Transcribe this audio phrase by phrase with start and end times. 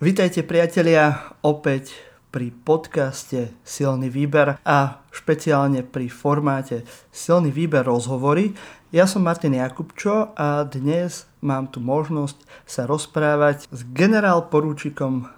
[0.00, 1.92] Vítajte priatelia opäť
[2.32, 8.56] pri podcaste Silný výber a špeciálne pri formáte Silný výber rozhovory.
[8.96, 15.28] Ja som Martin Jakubčo a dnes mám tu možnosť sa rozprávať s generál porúčikom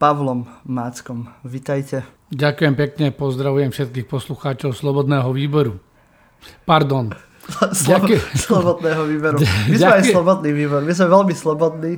[0.00, 1.28] Pavlom Máckom.
[1.44, 2.08] Vítajte.
[2.32, 5.76] Ďakujem pekne, pozdravujem všetkých poslucháčov Slobodného výboru.
[6.64, 7.12] Pardon,
[7.86, 8.22] Ďakujem.
[8.34, 9.36] slobodného výberu.
[9.70, 11.92] My sme aj slobodný výbor, my sme veľmi slobodní.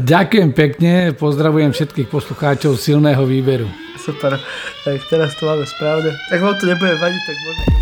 [0.00, 3.68] Ďakujem pekne, pozdravujem všetkých poslucháčov silného výberu.
[4.00, 4.40] Super,
[4.82, 6.10] tak teraz to máme správne.
[6.32, 7.81] Ak vám to nebude vadiť, tak môžete.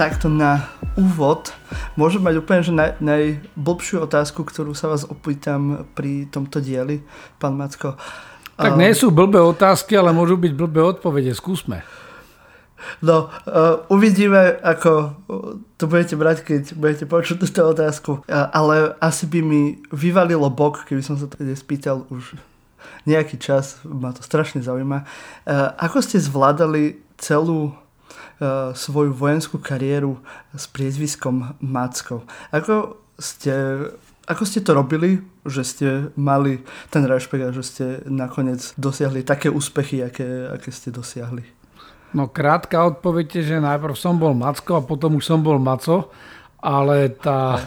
[0.00, 0.64] Takto na
[0.96, 1.52] úvod
[1.92, 7.04] môžem mať úplne že naj, najblbšiu otázku, ktorú sa vás opýtam pri tomto dieli,
[7.36, 8.00] pán Macko.
[8.56, 11.36] Tak nie sú blbé otázky, ale môžu byť blbé odpovede.
[11.36, 11.84] Skúsme.
[13.04, 15.20] No, uh, uvidíme, ako
[15.76, 18.24] to budete brať, keď budete počuť túto otázku.
[18.24, 22.40] Uh, ale asi by mi vyvalilo bok, keby som sa to spýtal už
[23.04, 23.84] nejaký čas.
[23.84, 25.04] Ma to strašne zaujíma.
[25.44, 27.76] Uh, ako ste zvládali celú
[28.74, 30.16] svoju vojenskú kariéru
[30.56, 32.24] s priezviskom Macko.
[32.48, 33.52] Ako ste,
[34.24, 39.52] ako ste to robili, že ste mali ten rešpekt a že ste nakoniec dosiahli také
[39.52, 41.44] úspechy, aké, aké ste dosiahli?
[42.10, 46.10] No krátka odpoveď je, že najprv som bol Macko a potom už som bol Maco,
[46.58, 47.60] ale tá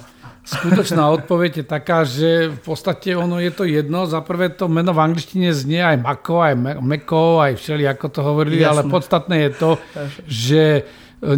[0.44, 4.04] Skutočná odpoveď je taká, že v podstate ono je to jedno.
[4.04, 8.20] Za prvé to meno v angličtine znie aj Mako, aj Meko, aj všeli, ako to
[8.20, 8.84] hovorili, Jasne.
[8.84, 9.72] ale podstatné je to,
[10.28, 10.82] že e,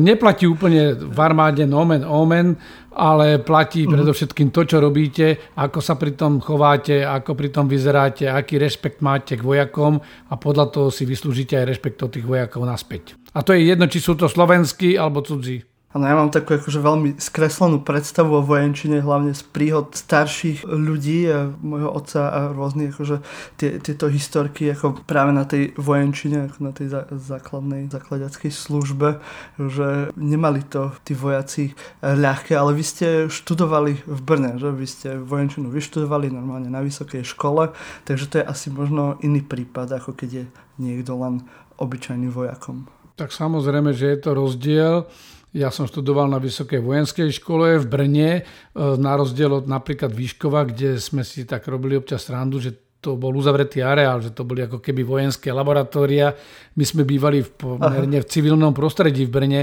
[0.01, 2.57] neplatí úplne v armáde nomen omen,
[2.97, 3.93] ale platí mm.
[3.93, 9.05] predovšetkým to, čo robíte, ako sa pri tom chováte, ako pri tom vyzeráte, aký rešpekt
[9.05, 13.13] máte k vojakom a podľa toho si vyslúžite aj rešpekt od tých vojakov naspäť.
[13.37, 15.74] A to je jedno, či sú to slovenskí alebo cudzí.
[15.95, 21.23] Áno, ja mám takú akože veľmi skreslenú predstavu o vojenčine, hlavne z príhod starších ľudí,
[21.63, 23.23] môjho otca a rôznych akože
[23.55, 29.23] tie, tieto historky ako práve na tej vojenčine, ako na tej základnej zakladackej službe,
[29.55, 31.71] že nemali to tí vojaci
[32.03, 37.23] ľahké, ale vy ste študovali v Brne, že vy ste vojenčinu vyštudovali normálne na vysokej
[37.23, 37.71] škole,
[38.03, 40.45] takže to je asi možno iný prípad, ako keď je
[40.75, 41.47] niekto len
[41.79, 42.91] obyčajný vojakom.
[43.15, 45.07] Tak samozrejme, že je to rozdiel.
[45.55, 48.41] Ja som študoval na Vysokej vojenskej škole v Brne, e,
[48.75, 53.31] na rozdiel od napríklad Výškova, kde sme si tak robili občas randu, že to bol
[53.31, 56.35] uzavretý areál, že to boli ako keby vojenské laboratória.
[56.75, 59.61] My sme bývali v pomerne v civilnom prostredí v Brne.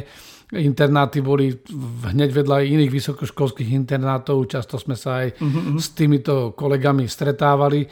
[0.56, 1.60] Internáty boli
[2.08, 5.36] hneď vedľa iných vysokoškolských internátov, často sme sa aj
[5.76, 7.88] s týmito kolegami stretávali, e,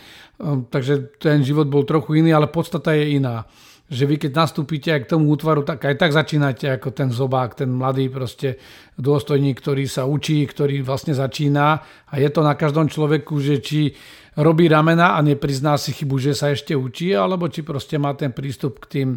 [0.72, 3.44] takže ten život bol trochu iný, ale podstata je iná
[3.90, 7.58] že vy keď nastúpite aj k tomu útvaru, tak aj tak začínate ako ten zobák,
[7.58, 8.54] ten mladý proste
[8.94, 11.82] dôstojník, ktorý sa učí, ktorý vlastne začína.
[12.06, 13.90] A je to na každom človeku, že či
[14.38, 18.30] robí ramena a neprizná si chybu, že sa ešte učí, alebo či proste má ten
[18.30, 19.08] prístup k tým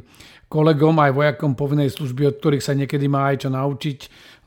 [0.49, 3.99] kolegom aj vojakom povinnej služby, od ktorých sa niekedy má aj čo naučiť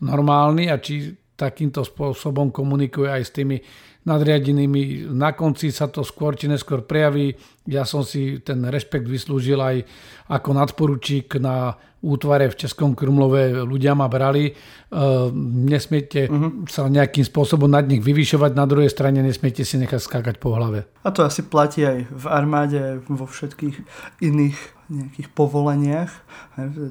[0.02, 3.56] normálny a či takýmto spôsobom komunikuje aj s tými
[4.06, 5.10] nadriadenými.
[5.10, 7.34] Na konci sa to skôr či neskôr prejaví.
[7.66, 9.82] Ja som si ten rešpekt vyslúžil aj
[10.30, 11.74] ako nadporučík na
[12.06, 14.46] útvare v Českom Krumlove ľudia ma brali.
[14.46, 14.52] E,
[15.66, 16.70] nesmiete uh-huh.
[16.70, 20.86] sa nejakým spôsobom nad nich vyvyšovať, na druhej strane nesmiete si nechať skákať po hlave.
[21.02, 23.76] A to asi platí aj v armáde, vo všetkých
[24.22, 26.12] iných nejakých povoleniach.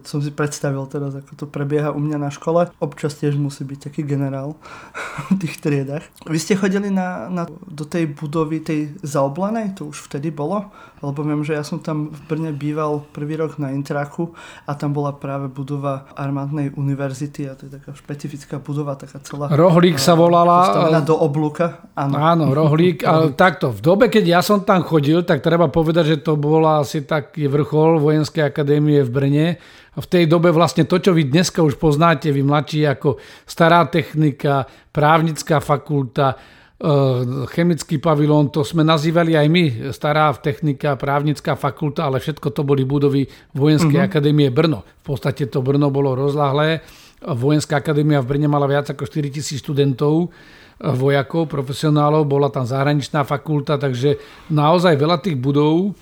[0.04, 2.68] Som si predstavil teraz, ako to prebieha u mňa na škole.
[2.84, 4.60] Občas tiež musí byť taký generál
[5.32, 6.04] v tých triedach.
[6.28, 10.70] Vy ste chodili na, na, do tej budovy, tej zaoblenej, to už vtedy bolo?
[11.06, 14.34] Lebo viem, že ja som tam v Brne býval prvý rok na Intraku
[14.66, 19.54] a tam bola práve budova armádnej univerzity a to je taká špecifická budova, taká celá...
[19.54, 20.90] Rohlík sa volala.
[21.06, 21.86] do oblúka.
[21.94, 23.06] Áno, áno Rohlík.
[23.10, 26.82] ale takto, v dobe, keď ja som tam chodil, tak treba povedať, že to bola
[26.82, 29.48] asi taký vrchol Vojenskej akadémie v Brne.
[29.96, 33.16] A v tej dobe vlastne to, čo vy dneska už poznáte, vy mladší ako
[33.48, 36.36] stará technika, právnická fakulta,
[37.56, 42.84] chemický pavilón, to sme nazývali aj my, stará technika, právnická fakulta, ale všetko to boli
[42.84, 43.24] budovy
[43.56, 44.12] Vojenskej uh-huh.
[44.12, 44.84] akadémie Brno.
[45.08, 46.84] V podstate to Brno bolo rozlahlé.
[47.24, 50.36] Vojenská akadémia v Brne mala viac ako 4000 študentov
[50.76, 54.20] vojakov, profesionálov, bola tam zahraničná fakulta, takže
[54.52, 55.96] naozaj veľa tých budov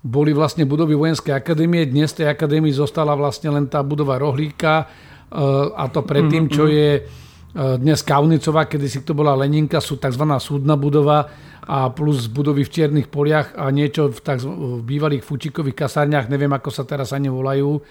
[0.00, 1.90] boli vlastne budovy vojenskej akadémie.
[1.90, 4.86] Dnes tej akadémii zostala vlastne len tá budova Rohlíka
[5.74, 6.78] a to predtým, čo mhm, mhm.
[6.78, 6.90] je
[7.54, 10.22] dnes Kaunicová, kedy si to bola Leninka, sú tzv.
[10.38, 11.26] súdna budova
[11.66, 14.50] a plus budovy v Čiernych poliach a niečo v, tzv.
[14.50, 17.82] v bývalých fučikových kasárniach, neviem ako sa teraz ani volajú,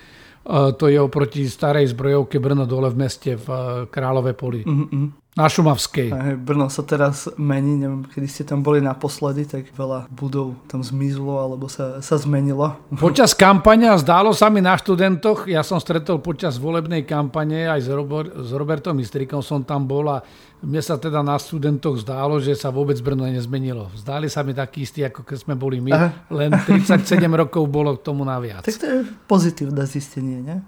[0.50, 3.47] to je oproti starej zbrojovke Brno dole v meste v
[3.91, 4.63] Králové poli.
[4.63, 5.28] Mm-hmm.
[5.39, 6.12] Na Šumavskej.
[6.12, 10.83] Aj, Brno sa teraz mení, neviem, kedy ste tam boli naposledy, tak veľa budov tam
[10.83, 12.75] zmizlo alebo sa, sa zmenilo.
[13.00, 17.88] Počas kampania zdálo sa mi na študentoch, ja som stretol počas volebnej kampane aj s,
[17.88, 20.19] Robor, s Robertom Mistrikom som tam bol a
[20.59, 23.88] mne sa teda na študentoch zdálo, že sa vôbec Brno nezmenilo.
[23.95, 26.27] Zdáli sa mi takí istí, ako keď sme boli my, Aha.
[26.36, 27.15] len 37
[27.47, 28.68] rokov bolo k tomu naviac.
[28.68, 30.59] Tak to je pozitívne zistenie, nie?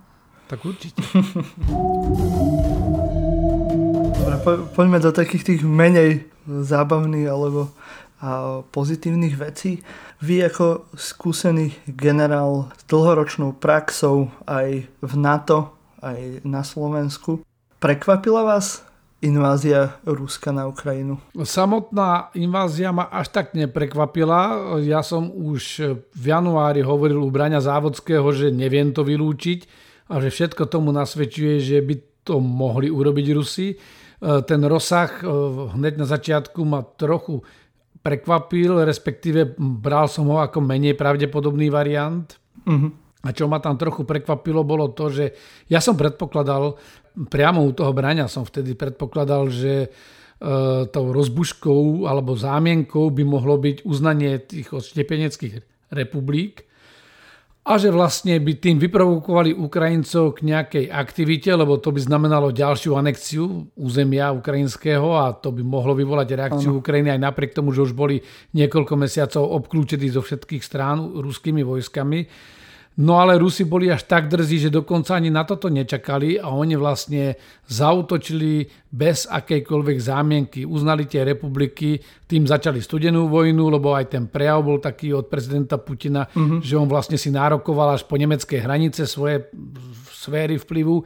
[0.47, 1.03] Tak určite.
[4.21, 7.73] Dobre, po, poďme do takých tých menej zábavných alebo
[8.21, 9.81] a pozitívnych vecí.
[10.21, 15.73] Vy ako skúsený generál s dlhoročnou praxou aj v NATO,
[16.05, 17.41] aj na Slovensku,
[17.81, 18.85] prekvapila vás
[19.25, 21.17] invázia Ruska na Ukrajinu?
[21.33, 24.77] Samotná invázia ma až tak neprekvapila.
[24.85, 29.65] Ja som už v januári hovoril u Braňa Závodského, že neviem to vylúčiť
[30.13, 33.73] a že všetko tomu nasvedčuje, že by to mohli urobiť Rusi.
[34.21, 35.25] E, ten rozsah e,
[35.73, 37.41] hneď na začiatku ma trochu
[38.05, 42.37] prekvapil, respektíve bral som ho ako menej pravdepodobný variant.
[42.65, 42.93] Uh-huh.
[43.21, 45.25] A čo ma tam trochu prekvapilo, bolo to, že
[45.69, 46.77] ja som predpokladal,
[47.29, 49.89] priamo u toho brania som vtedy predpokladal, že e,
[50.89, 55.55] tou rozbuškou alebo zámienkou by mohlo byť uznanie tých odštepeneckých
[55.93, 56.70] republik
[57.61, 62.97] a že vlastne by tým vyprovokovali Ukrajincov k nejakej aktivite, lebo to by znamenalo ďalšiu
[62.97, 66.81] anexiu územia ukrajinského a to by mohlo vyvolať reakciu ano.
[66.81, 68.17] Ukrajiny aj napriek tomu, že už boli
[68.57, 72.25] niekoľko mesiacov obklúčení zo všetkých strán ruskými vojskami.
[72.99, 76.75] No ale Rusi boli až tak drzí, že dokonca ani na toto nečakali a oni
[76.75, 77.39] vlastne
[77.71, 80.67] zautočili bez akejkoľvek zámienky.
[80.67, 85.79] Uznali tie republiky, tým začali studenú vojnu, lebo aj ten prejav bol taký od prezidenta
[85.79, 86.59] Putina, uh-huh.
[86.59, 89.47] že on vlastne si nárokoval až po nemecké hranice svoje
[90.11, 90.99] sféry vplyvu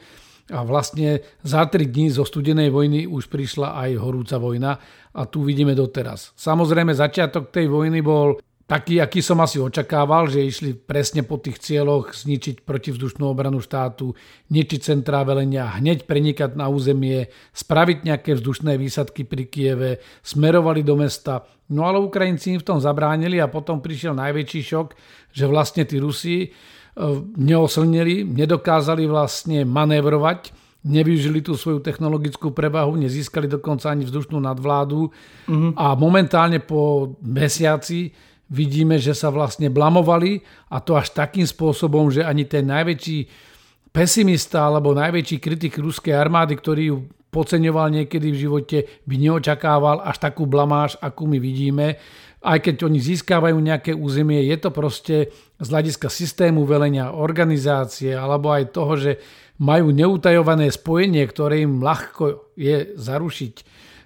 [0.49, 4.77] a vlastne za tri dní zo studenej vojny už prišla aj horúca vojna
[5.13, 6.33] a tu vidíme doteraz.
[6.33, 11.61] Samozrejme začiatok tej vojny bol taký, aký som asi očakával, že išli presne po tých
[11.61, 14.17] cieľoch zničiť protivzdušnú obranu štátu,
[14.49, 19.91] ničiť centrá velenia, hneď prenikať na územie, spraviť nejaké vzdušné výsadky pri Kieve,
[20.25, 21.45] smerovali do mesta.
[21.69, 24.87] No ale Ukrajinci im v tom zabránili a potom prišiel najväčší šok,
[25.29, 26.47] že vlastne tí Rusi e,
[27.37, 30.53] neoslnili, nedokázali vlastne manévrovať,
[30.85, 35.09] nevyužili tú svoju technologickú prevahu, nezískali dokonca ani vzdušnú nadvládu
[35.49, 35.71] mm-hmm.
[35.73, 38.13] a momentálne po mesiaci
[38.49, 43.25] vidíme, že sa vlastne blamovali a to až takým spôsobom, že ani ten najväčší
[43.89, 46.97] pesimista alebo najväčší kritik ruskej armády, ktorý ju
[47.31, 51.99] podceňoval niekedy v živote, by neočakával až takú blamáž, akú my vidíme.
[52.45, 58.53] Aj keď oni získavajú nejaké územie, je to proste z hľadiska systému velenia, organizácie alebo
[58.53, 59.11] aj toho, že
[59.59, 63.55] majú neutajované spojenie, ktoré im ľahko je zarušiť,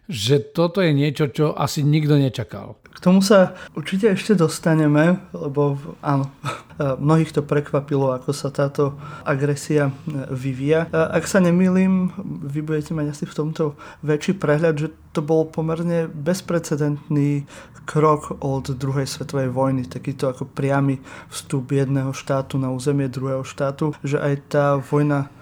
[0.09, 2.77] že toto je niečo, čo asi nikto nečakal.
[2.99, 6.27] Tomu sa určite ešte dostaneme, lebo áno,
[7.03, 9.91] mnohých to prekvapilo, ako sa táto agresia e,
[10.31, 10.91] vyvíja.
[10.91, 12.11] Ak sa nemýlim,
[12.43, 13.63] vy budete mať asi v tomto
[14.03, 17.47] väčší prehľad, že to bol pomerne bezprecedentný
[17.89, 21.01] krok od druhej svetovej vojny, takýto ako priamy
[21.33, 25.33] vstup jedného štátu na územie druhého štátu, že aj tá vojna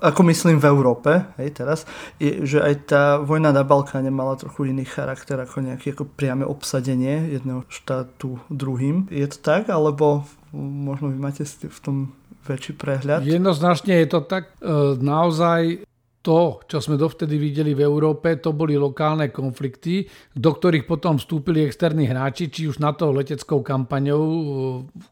[0.00, 1.10] ako myslím v Európe,
[1.40, 1.88] hej, teraz,
[2.20, 6.44] je, že aj tá vojna na Balkáne mala trochu iný charakter ako nejaké ako priame
[6.44, 9.08] obsadenie jedného štátu druhým.
[9.08, 11.96] Je to tak, alebo možno vy máte v tom
[12.44, 13.22] väčší prehľad?
[13.24, 14.50] Jednoznačne je to tak.
[14.58, 15.86] E, naozaj
[16.22, 20.06] to, čo sme dovtedy videli v Európe, to boli lokálne konflikty,
[20.38, 24.40] do ktorých potom vstúpili externí hráči, či už na to leteckou kampaňou e,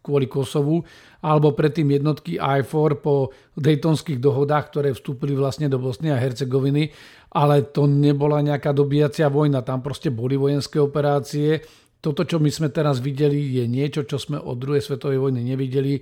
[0.07, 0.87] kvôli Kosovu,
[1.27, 6.95] alebo predtým jednotky IFOR po Daytonských dohodách, ktoré vstúpili vlastne do Bosny a Hercegoviny,
[7.35, 11.59] ale to nebola nejaká dobíjacia vojna, tam proste boli vojenské operácie.
[11.99, 16.01] Toto, čo my sme teraz videli, je niečo, čo sme od druhej svetovej vojny nevideli.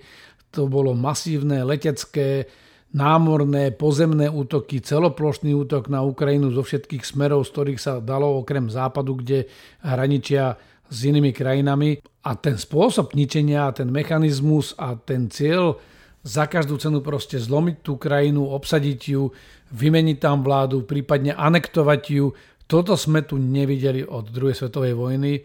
[0.52, 2.46] To bolo masívne letecké
[2.94, 8.72] námorné, pozemné útoky, celoplošný útok na Ukrajinu zo všetkých smerov, z ktorých sa dalo okrem
[8.72, 9.44] západu, kde
[9.84, 10.56] hraničia
[10.88, 12.00] s inými krajinami.
[12.24, 15.76] A ten spôsob ničenia, ten mechanizmus a ten cieľ
[16.24, 19.32] za každú cenu proste zlomiť tú krajinu, obsadiť ju,
[19.72, 22.32] vymeniť tam vládu, prípadne anektovať ju,
[22.68, 25.40] Toto sme tu nevideli od druhej svetovej vojny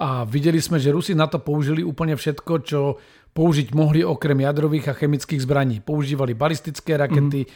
[0.00, 2.96] a videli sme, že Rusi na to použili úplne všetko, čo
[3.34, 5.82] použiť mohli okrem jadrových a chemických zbraní.
[5.82, 7.50] Používali balistické rakety mm.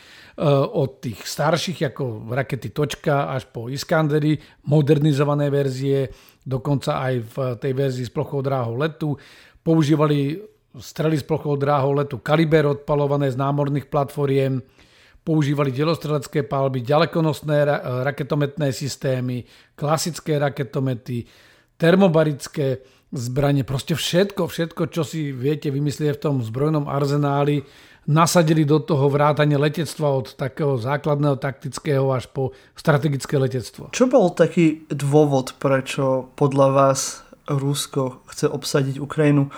[0.74, 6.10] od tých starších, ako rakety Točka až po Iskandery, modernizované verzie,
[6.42, 9.14] dokonca aj v tej verzii s plochou dráhou letu.
[9.62, 10.42] Používali
[10.74, 14.58] strely s plochou dráhou letu Kaliber odpalované z námorných platformiem,
[15.22, 17.56] používali delostrelecké palby, ďalekonosné
[18.02, 19.46] raketometné systémy,
[19.78, 21.22] klasické raketomety,
[21.78, 27.64] termobarické zbranie, proste všetko, všetko, čo si viete vymyslieť v tom zbrojnom arzenáli,
[28.08, 33.92] nasadili do toho vrátanie letectva od takého základného taktického až po strategické letectvo.
[33.92, 37.00] Čo bol taký dôvod, prečo podľa vás
[37.48, 39.48] Rusko chce obsadiť Ukrajinu.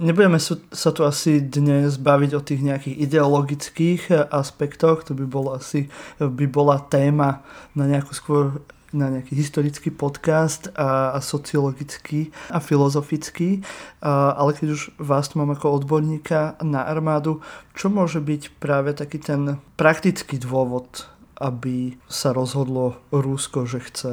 [0.00, 5.92] Nebudeme sa tu asi dnes baviť o tých nejakých ideologických aspektoch, to by, bol asi,
[6.16, 7.44] by bola téma
[7.76, 13.60] na nejakú skôr na nejaký historický podcast a, a sociologický a filozofický,
[14.00, 17.44] a, ale keď už vás tu mám ako odborníka na armádu,
[17.76, 21.04] čo môže byť práve taký ten praktický dôvod,
[21.38, 24.12] aby sa rozhodlo Rusko, že chce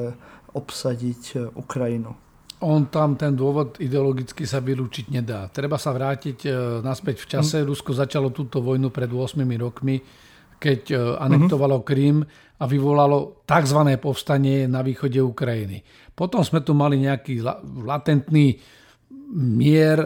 [0.55, 2.15] obsadiť Ukrajinu?
[2.63, 5.51] On tam ten dôvod ideologicky sa vylúčiť nedá.
[5.51, 7.57] Treba sa vrátiť e, naspäť v čase.
[7.59, 7.67] Mm.
[7.67, 9.99] Rusko začalo túto vojnu pred 8 rokmi,
[10.55, 11.89] keď e, anektovalo mm-hmm.
[12.55, 13.79] A vyvolalo tzv.
[13.99, 15.83] povstanie na východe Ukrajiny.
[16.15, 17.43] Potom sme tu mali nejaký
[17.83, 18.55] latentný
[19.35, 19.99] mier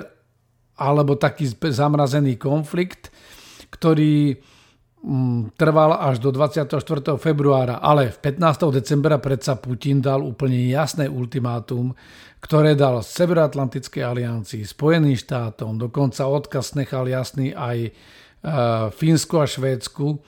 [0.79, 3.11] alebo taký zamrazený konflikt,
[3.69, 4.39] ktorý
[5.03, 6.79] mm, trval až do 24.
[7.19, 8.79] februára, ale v 15.
[8.79, 11.91] decembra predsa Putin dal úplne jasné ultimátum,
[12.39, 17.91] ktoré dal Severoatlantickej aliancii, Spojeným štátom, dokonca odkaz nechal jasný aj e,
[18.95, 20.23] Fínsku a Švédsku,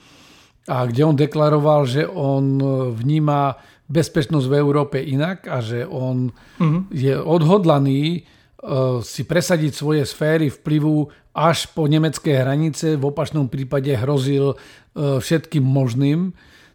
[0.69, 2.61] a kde on deklaroval, že on
[2.93, 3.57] vníma
[3.91, 6.87] bezpečnosť v Európe inak a že on uh-huh.
[6.93, 13.91] je odhodlaný uh, si presadiť svoje sféry vplyvu až po nemecké hranice, v opačnom prípade
[13.91, 16.31] hrozil uh, všetkým možným.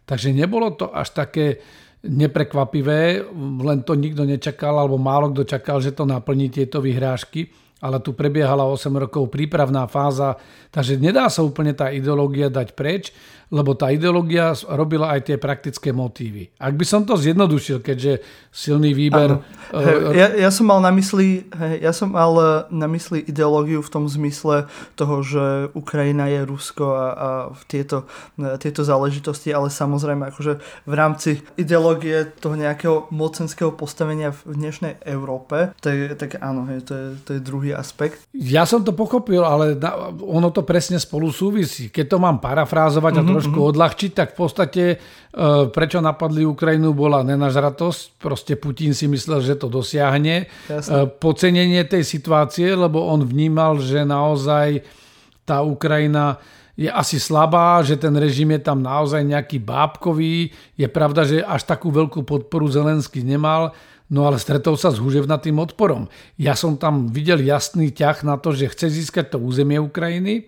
[0.07, 1.59] Takže nebolo to až také
[2.05, 3.25] neprekvapivé,
[3.59, 7.49] len to nikto nečakal, alebo málo kto čakal, že to naplní tieto vyhrážky
[7.81, 10.37] ale tu prebiehala 8 rokov prípravná fáza,
[10.73, 13.13] takže nedá sa úplne tá ideológia dať preč
[13.47, 16.51] lebo tá ideológia robila aj tie praktické motívy.
[16.59, 18.19] Ak by som to zjednodušil, keďže
[18.51, 19.39] silný výber...
[19.71, 21.47] Uh, ja, ja som mal na mysli
[21.79, 24.67] ja som mal eh, na mysli ideológiu v tom zmysle
[24.99, 27.27] toho, že Ukrajina je Rusko a, a
[27.71, 28.03] tieto,
[28.39, 34.99] eh, tieto záležitosti, ale samozrejme akože v rámci ideológie toho nejakého mocenského postavenia v dnešnej
[35.07, 38.27] Európe, tak, tak áno, to, je, to je druhý aspekt.
[38.35, 39.79] Ja som to pochopil, ale
[40.21, 41.87] ono to presne spolu súvisí.
[41.87, 43.29] Keď to mám parafrázovať mm-hmm.
[43.29, 43.71] a trošku mm-hmm.
[43.73, 44.97] odľahčiť, tak v podstate e,
[45.71, 50.47] prečo napadli Ukrajinu bola nenažratosť, proste Putin si myslel, že to dosiahne.
[50.69, 50.91] Jasne.
[50.91, 54.83] E, pocenenie tej situácie, lebo on vnímal, že naozaj
[55.47, 56.37] tá Ukrajina
[56.77, 60.53] je asi slabá, že ten režim je tam naozaj nejaký bábkový.
[60.77, 63.73] Je pravda, že až takú veľkú podporu Zelenský nemal,
[64.13, 66.07] no ale stretol sa s húževnatým odporom.
[66.39, 70.47] Ja som tam videl jasný ťah na to, že chce získať to územie Ukrajiny,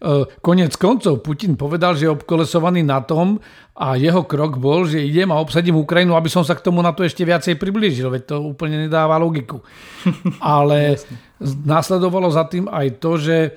[0.00, 3.36] E, konec koncov Putin povedal, že je obkolesovaný na tom
[3.76, 6.96] a jeho krok bol, že idem a obsadím Ukrajinu, aby som sa k tomu na
[6.96, 9.60] to ešte viacej priblížil, veď to úplne nedáva logiku.
[10.40, 10.96] Ale
[11.44, 13.50] následovalo za tým aj to, že e,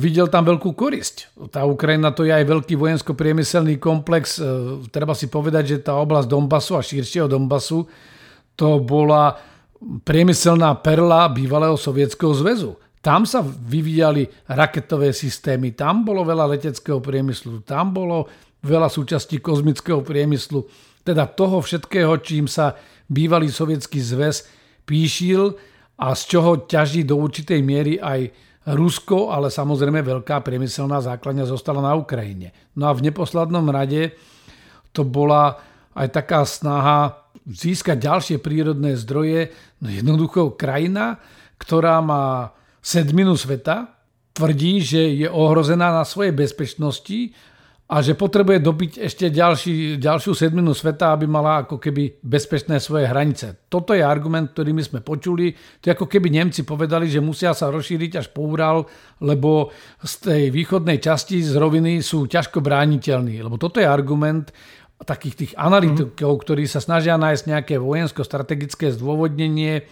[0.00, 1.36] videl tam veľkú korisť.
[1.52, 4.40] Tá Ukrajina to je aj veľký vojensko-priemyselný komplex.
[4.40, 7.84] E, treba si povedať, že tá oblasť Donbasu a širšieho Donbasu
[8.56, 9.36] to bola
[10.02, 12.80] priemyselná perla bývalého sovietského zväzu.
[13.04, 18.26] Tam sa vyvíjali raketové systémy, tam bolo veľa leteckého priemyslu, tam bolo
[18.66, 20.66] veľa súčastí kozmického priemyslu,
[21.06, 22.74] teda toho všetkého, čím sa
[23.06, 24.50] bývalý sovietský zväz
[24.82, 25.54] píšil
[26.02, 28.34] a z čoho ťaží do určitej miery aj
[28.66, 32.50] Rusko, ale samozrejme veľká priemyselná základňa zostala na Ukrajine.
[32.74, 34.18] No a v neposlednom rade
[34.90, 35.62] to bola
[35.94, 39.54] aj taká snaha získať ďalšie prírodné zdroje.
[39.78, 41.22] No jednoducho krajina,
[41.56, 43.96] ktorá má sedminu sveta,
[44.36, 47.32] tvrdí, že je ohrozená na svojej bezpečnosti
[47.86, 53.06] a že potrebuje dobiť ešte ďalší, ďalšiu sedminu sveta, aby mala ako keby bezpečné svoje
[53.06, 53.70] hranice.
[53.70, 55.54] Toto je argument, ktorý my sme počuli.
[55.54, 58.90] To je ako keby Nemci povedali, že musia sa rozšíriť až po Ural,
[59.22, 59.70] lebo
[60.02, 63.38] z tej východnej časti z roviny sú ťažko brániteľní.
[63.38, 64.50] Lebo toto je argument
[65.04, 69.84] takých tých analytikov, ktorí sa snažia nájsť nejaké vojensko-strategické zdôvodnenie,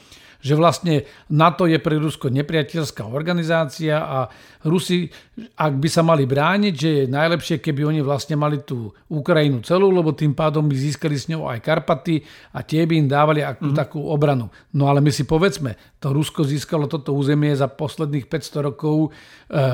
[0.45, 4.29] že vlastne NATO je pre Rusko nepriateľská organizácia a
[4.61, 5.09] Rusi,
[5.57, 9.89] ak by sa mali brániť, že je najlepšie, keby oni vlastne mali tú Ukrajinu celú,
[9.89, 12.21] lebo tým pádom by získali s ňou aj Karpaty
[12.53, 13.77] a tie by im dávali akú mm.
[13.77, 14.53] takú obranu.
[14.77, 19.11] No ale my si povedzme, to Rusko získalo toto územie za posledných 500 rokov e,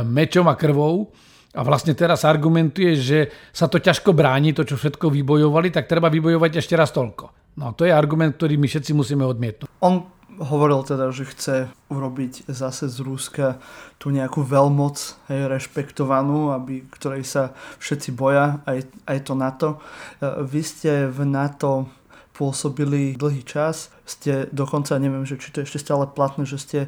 [0.06, 1.10] mečom a krvou,
[1.50, 3.18] a vlastne teraz argumentuje, že
[3.50, 7.58] sa to ťažko bráni, to čo všetko vybojovali, tak treba vybojovať ešte raz toľko.
[7.58, 9.66] No to je argument, ktorý my všetci musíme odmietnúť.
[9.82, 10.06] On
[10.40, 13.58] hovoril teda, že chce urobiť zase z Ruska
[13.98, 14.96] tú nejakú veľmoc,
[15.28, 17.52] hej, rešpektovanú, aby, ktorej sa
[17.82, 19.70] všetci boja, aj, aj to NATO.
[19.76, 19.78] E,
[20.46, 21.90] vy ste v NATO
[22.32, 26.78] pôsobili dlhý čas, ste dokonca, neviem, že či to ešte stále platné, že ste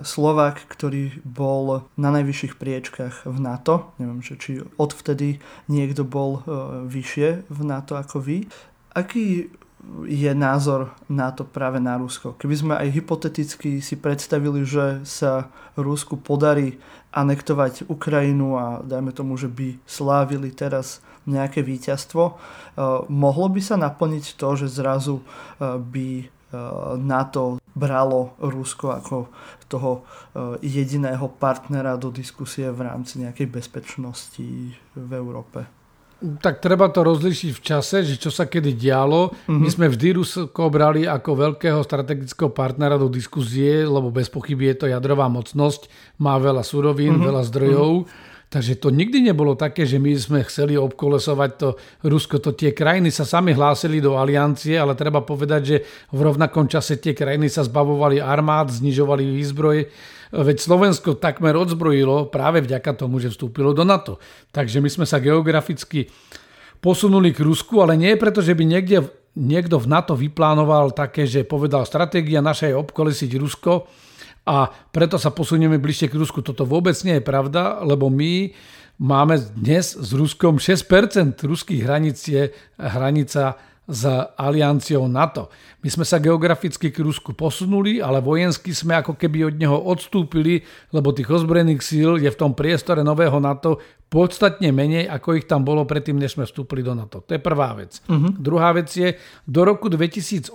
[0.00, 3.92] Slovák, ktorý bol na najvyšších priečkách v NATO.
[4.00, 6.42] Neviem, že či odvtedy niekto bol e,
[6.88, 8.48] vyššie v NATO ako vy.
[8.96, 9.52] Aký
[10.08, 12.32] je názor na to práve na Rusko?
[12.40, 16.80] Keby sme aj hypoteticky si predstavili, že sa Rusku podarí
[17.12, 22.34] anektovať Ukrajinu a dajme tomu, že by slávili teraz nejaké víťazstvo, e,
[23.12, 25.20] mohlo by sa naplniť to, že zrazu
[25.60, 26.32] by
[26.96, 29.16] NATO bralo Rusko ako
[29.70, 35.70] toho e, jediného partnera do diskusie v rámci nejakej bezpečnosti v Európe.
[36.18, 39.30] Tak treba to rozlišiť v čase, že čo sa kedy dialo.
[39.30, 39.60] Mm-hmm.
[39.62, 44.82] My sme vždy Rusko brali ako veľkého strategického partnera do diskusie, lebo bez pochyby je
[44.82, 45.86] to jadrová mocnosť,
[46.18, 47.28] má veľa surovín, mm-hmm.
[47.30, 47.92] veľa zdrojov.
[48.02, 51.68] Mm-hmm Takže to nikdy nebolo také, že my sme chceli obkolesovať to
[52.00, 52.40] Rusko.
[52.40, 55.76] To tie krajiny sa sami hlásili do aliancie, ale treba povedať, že
[56.16, 59.78] v rovnakom čase tie krajiny sa zbavovali armád, znižovali výzbroj.
[60.32, 64.16] Veď Slovensko takmer odzbrojilo práve vďaka tomu, že vstúpilo do NATO.
[64.48, 66.08] Takže my sme sa geograficky
[66.80, 71.44] posunuli k Rusku, ale nie preto, že by niekde, niekto v NATO vyplánoval také, že
[71.44, 73.72] povedal, stratégia naša je obkolesiť Rusko,
[74.48, 76.40] a preto sa posunieme bližšie k Rusku.
[76.40, 78.56] Toto vôbec nie je pravda, lebo my
[78.96, 82.48] máme dnes s Ruskom 6% ruských hraníc je
[82.80, 84.04] hranica s
[84.36, 85.48] alianciou NATO.
[85.80, 90.60] My sme sa geograficky k Rusku posunuli, ale vojensky sme ako keby od neho odstúpili,
[90.92, 93.80] lebo tých ozbrojených síl je v tom priestore nového NATO
[94.12, 97.24] podstatne menej, ako ich tam bolo predtým, než sme vstúpili do NATO.
[97.24, 98.00] To je prvá vec.
[98.08, 98.28] Uh-huh.
[98.36, 99.16] Druhá vec je,
[99.48, 100.52] do roku 2008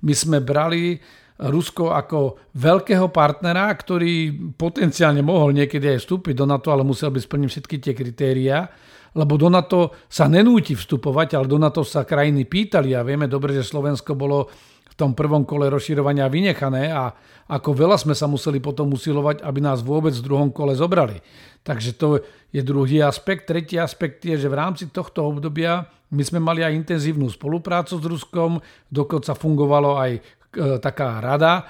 [0.00, 1.02] my sme brali
[1.40, 4.28] Rusko ako veľkého partnera, ktorý
[4.60, 8.68] potenciálne mohol niekedy aj vstúpiť do NATO, ale musel by splniť všetky tie kritériá,
[9.16, 13.56] lebo do NATO sa nenúti vstupovať, ale do NATO sa krajiny pýtali a vieme dobre,
[13.56, 14.52] že Slovensko bolo
[14.90, 17.08] v tom prvom kole rozširovania vynechané a
[17.48, 21.24] ako veľa sme sa museli potom usilovať, aby nás vôbec v druhom kole zobrali.
[21.64, 22.20] Takže to
[22.52, 23.48] je druhý aspekt.
[23.48, 28.04] Tretí aspekt je, že v rámci tohto obdobia my sme mali aj intenzívnu spoluprácu s
[28.04, 28.58] Ruskom,
[28.90, 30.39] dokonca fungovalo aj
[30.82, 31.62] taká rada e,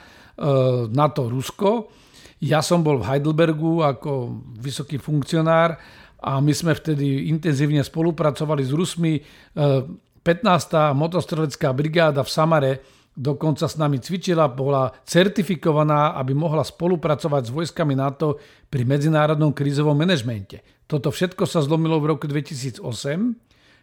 [0.88, 1.92] NATO-Rusko.
[2.40, 5.76] Ja som bol v Heidelbergu ako vysoký funkcionár
[6.20, 9.20] a my sme vtedy intenzívne spolupracovali s Rusmi.
[9.52, 10.24] 15.
[10.24, 12.72] E, motostrelecká brigáda v Samare
[13.20, 18.40] dokonca s nami cvičila, bola certifikovaná, aby mohla spolupracovať s vojskami NATO
[18.70, 20.62] pri medzinárodnom krízovom manažmente.
[20.88, 22.80] Toto všetko sa zlomilo v roku 2008,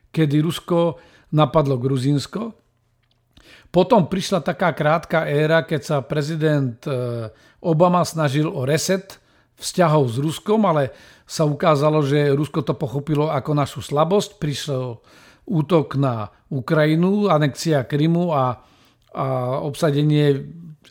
[0.10, 0.98] kedy Rusko
[1.36, 2.67] napadlo Gruzínsko
[3.78, 7.30] potom prišla taká krátka éra, keď sa prezident e,
[7.62, 9.22] Obama snažil o reset
[9.54, 10.90] vzťahov s Ruskom, ale
[11.30, 14.42] sa ukázalo, že Rusko to pochopilo ako našu slabosť.
[14.42, 14.98] Prišiel
[15.46, 18.66] útok na Ukrajinu, anexia Krymu a,
[19.14, 19.26] a
[19.62, 20.42] obsadenie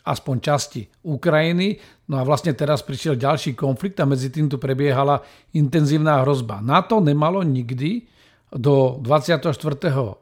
[0.07, 1.83] aspoň časti Ukrajiny.
[2.07, 5.19] No a vlastne teraz prišiel ďalší konflikt a medzi tým tu prebiehala
[5.59, 6.63] intenzívna hrozba.
[6.63, 8.07] NATO nemalo nikdy
[8.47, 9.51] do 24.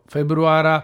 [0.10, 0.84] februára e,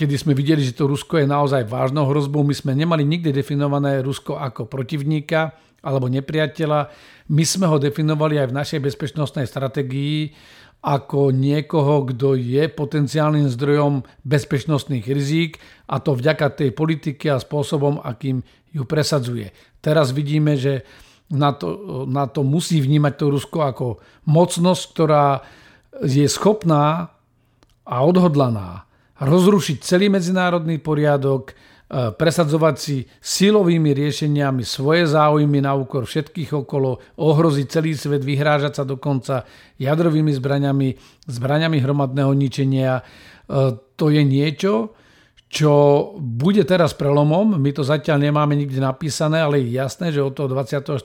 [0.00, 2.40] kedy sme videli, že to Rusko je naozaj vážnou hrozbou.
[2.40, 5.52] My sme nemali nikdy definované Rusko ako protivníka
[5.84, 6.88] alebo nepriateľa.
[7.28, 10.32] My sme ho definovali aj v našej bezpečnostnej strategii
[10.80, 15.60] ako niekoho, kto je potenciálnym zdrojom bezpečnostných rizík
[15.92, 18.40] a to vďaka tej politike a spôsobom, akým
[18.72, 19.52] ju presadzuje.
[19.84, 20.88] Teraz vidíme, že
[21.28, 23.86] na to, na to musí vnímať to Rusko ako
[24.24, 25.44] mocnosť, ktorá
[26.00, 27.12] je schopná
[27.84, 28.88] a odhodlaná
[29.20, 31.54] rozrušiť celý medzinárodný poriadok, e,
[32.16, 38.84] presadzovať si silovými riešeniami svoje záujmy na úkor všetkých okolo, ohroziť celý svet, vyhrážať sa
[38.88, 39.44] dokonca
[39.76, 40.88] jadrovými zbraňami,
[41.28, 43.00] zbraňami hromadného ničenia.
[43.00, 43.02] E,
[44.00, 44.96] to je niečo,
[45.50, 45.72] čo
[46.16, 47.58] bude teraz prelomom.
[47.58, 51.02] My to zatiaľ nemáme nikde napísané, ale je jasné, že od toho 24.2.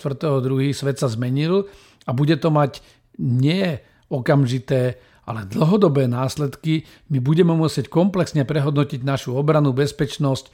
[0.71, 1.65] svet sa zmenil
[2.05, 2.79] a bude to mať
[3.17, 10.51] nie okamžité ale dlhodobé následky my budeme musieť komplexne prehodnotiť našu obranu, bezpečnosť, e,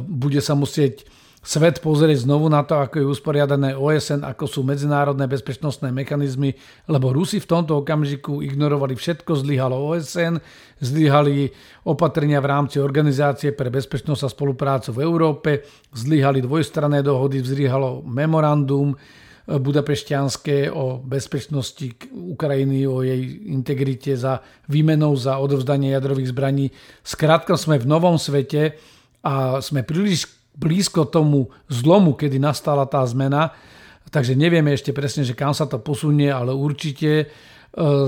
[0.00, 1.04] bude sa musieť
[1.40, 6.52] svet pozrieť znovu na to, ako je usporiadané OSN, ako sú medzinárodné bezpečnostné mechanizmy,
[6.84, 10.36] lebo Rusi v tomto okamžiku ignorovali všetko, zlyhalo OSN,
[10.84, 11.48] zlyhali
[11.88, 15.50] opatrenia v rámci Organizácie pre bezpečnosť a spoluprácu v Európe,
[15.96, 18.92] zlyhali dvojstranné dohody, zlyhalo memorandum
[19.48, 26.66] budapešťanské o bezpečnosti Ukrajiny, o jej integrite za výmenou za odovzdanie jadrových zbraní.
[27.00, 28.76] Skrátka sme v novom svete
[29.24, 33.54] a sme príliš blízko tomu zlomu, kedy nastala tá zmena,
[34.10, 37.26] takže nevieme ešte presne, že kam sa to posunie, ale určite e,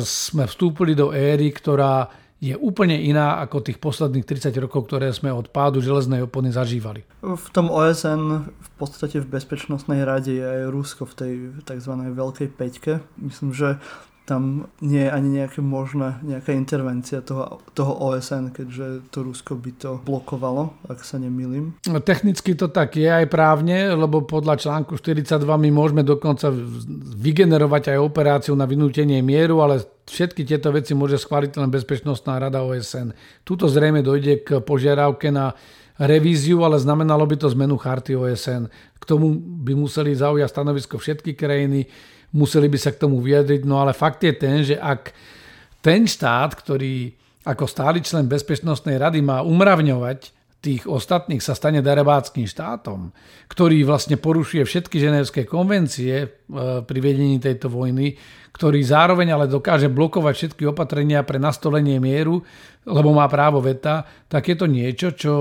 [0.03, 5.31] sme vstúpili do éry, ktorá je úplne iná ako tých posledných 30 rokov, ktoré sme
[5.31, 7.07] od pádu železnej opony zažívali.
[7.23, 11.93] V tom OSN v podstate v Bezpečnostnej rade je aj Rusko v tej tzv.
[11.95, 12.99] veľkej peťke.
[13.23, 13.79] Myslím, že
[14.23, 19.73] tam nie je ani nejaké možné, nejaká intervencia toho, toho OSN, keďže to Rusko by
[19.75, 21.75] to blokovalo, ak sa nemýlim.
[21.91, 26.55] No, technicky to tak je aj právne, lebo podľa článku 42 my môžeme dokonca
[27.19, 32.63] vygenerovať aj operáciu na vynútenie mieru, ale všetky tieto veci môže schváliť len Bezpečnostná rada
[32.63, 33.11] OSN.
[33.43, 35.59] Tuto zrejme dojde k požiadavke na
[35.99, 38.71] revíziu, ale znamenalo by to zmenu charty OSN.
[38.99, 41.91] K tomu by museli zaujať stanovisko všetky krajiny,
[42.33, 43.63] museli by sa k tomu vyjadriť.
[43.69, 45.13] No ale fakt je ten, že ak
[45.85, 52.47] ten štát, ktorý ako stály člen Bezpečnostnej rady má umravňovať tých ostatných sa stane darebáckým
[52.47, 53.11] štátom,
[53.51, 56.27] ktorý vlastne porušuje všetky ženevské konvencie e,
[56.87, 58.15] pri vedení tejto vojny,
[58.55, 62.47] ktorý zároveň ale dokáže blokovať všetky opatrenia pre nastolenie mieru,
[62.87, 65.33] lebo má právo veta, tak je to niečo, čo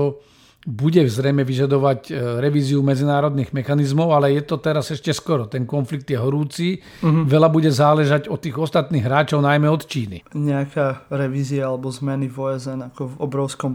[0.62, 5.50] bude zrejme vyžadovať e, revíziu medzinárodných mechanizmov, ale je to teraz ešte skoro.
[5.50, 6.78] Ten konflikt je horúci.
[7.02, 7.26] Uh-huh.
[7.26, 10.22] Veľa bude záležať od tých ostatných hráčov, najmä od Číny.
[10.30, 13.72] Nejaká revízia alebo zmeny v OSN ako v obrovskom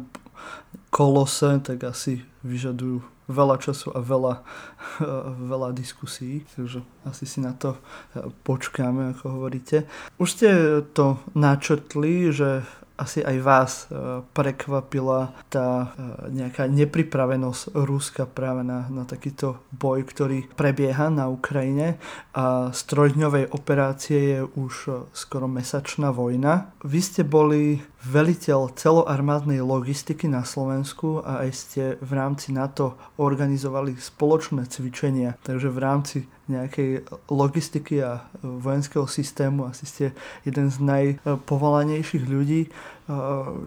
[0.88, 4.34] kolose, tak asi vyžadujú veľa času a veľa,
[5.52, 7.76] veľa diskusí, takže asi si na to
[8.16, 9.84] e, počkáme, ako hovoríte.
[10.16, 10.50] Už ste
[10.96, 12.64] to načetli, že
[12.98, 13.86] asi aj vás e,
[14.34, 22.02] prekvapila tá e, nejaká nepripravenosť Ruska práve na, na takýto boj, ktorý prebieha na Ukrajine
[22.34, 26.74] a z trojdňovej operácie je už e, skoro mesačná vojna.
[26.82, 33.98] Vy ste boli veliteľ celoarmádnej logistiky na Slovensku a aj ste v rámci NATO organizovali
[33.98, 35.34] spoločné cvičenia.
[35.42, 39.68] Takže v rámci nejakej logistiky a vojenského systému.
[39.68, 40.06] Asi ste
[40.48, 42.72] jeden z najpovolanejších ľudí.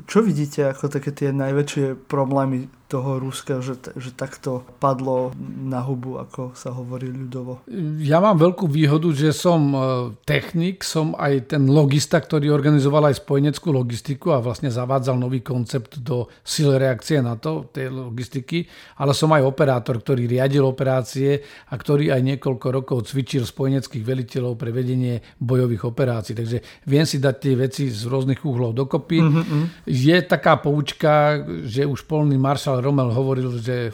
[0.09, 5.31] Čo vidíte ako také tie najväčšie problémy toho Ruska, že, že takto padlo
[5.63, 7.63] na hubu, ako sa hovorí ľudovo?
[8.03, 9.79] Ja mám veľkú výhodu, že som e,
[10.27, 16.03] technik, som aj ten logista, ktorý organizoval aj spojeneckú logistiku a vlastne zavádzal nový koncept
[16.03, 18.67] do sil reakcie na to, tej logistiky,
[18.99, 24.59] ale som aj operátor, ktorý riadil operácie a ktorý aj niekoľko rokov cvičil spojeneckých veliteľov
[24.59, 26.35] pre vedenie bojových operácií.
[26.35, 26.59] Takže
[26.91, 29.23] viem si dať tie veci z rôznych uhlov dokopy.
[29.23, 29.63] Mm-hmm.
[29.87, 33.93] Je taká poučka, že už polný maršal Rommel hovoril, že e,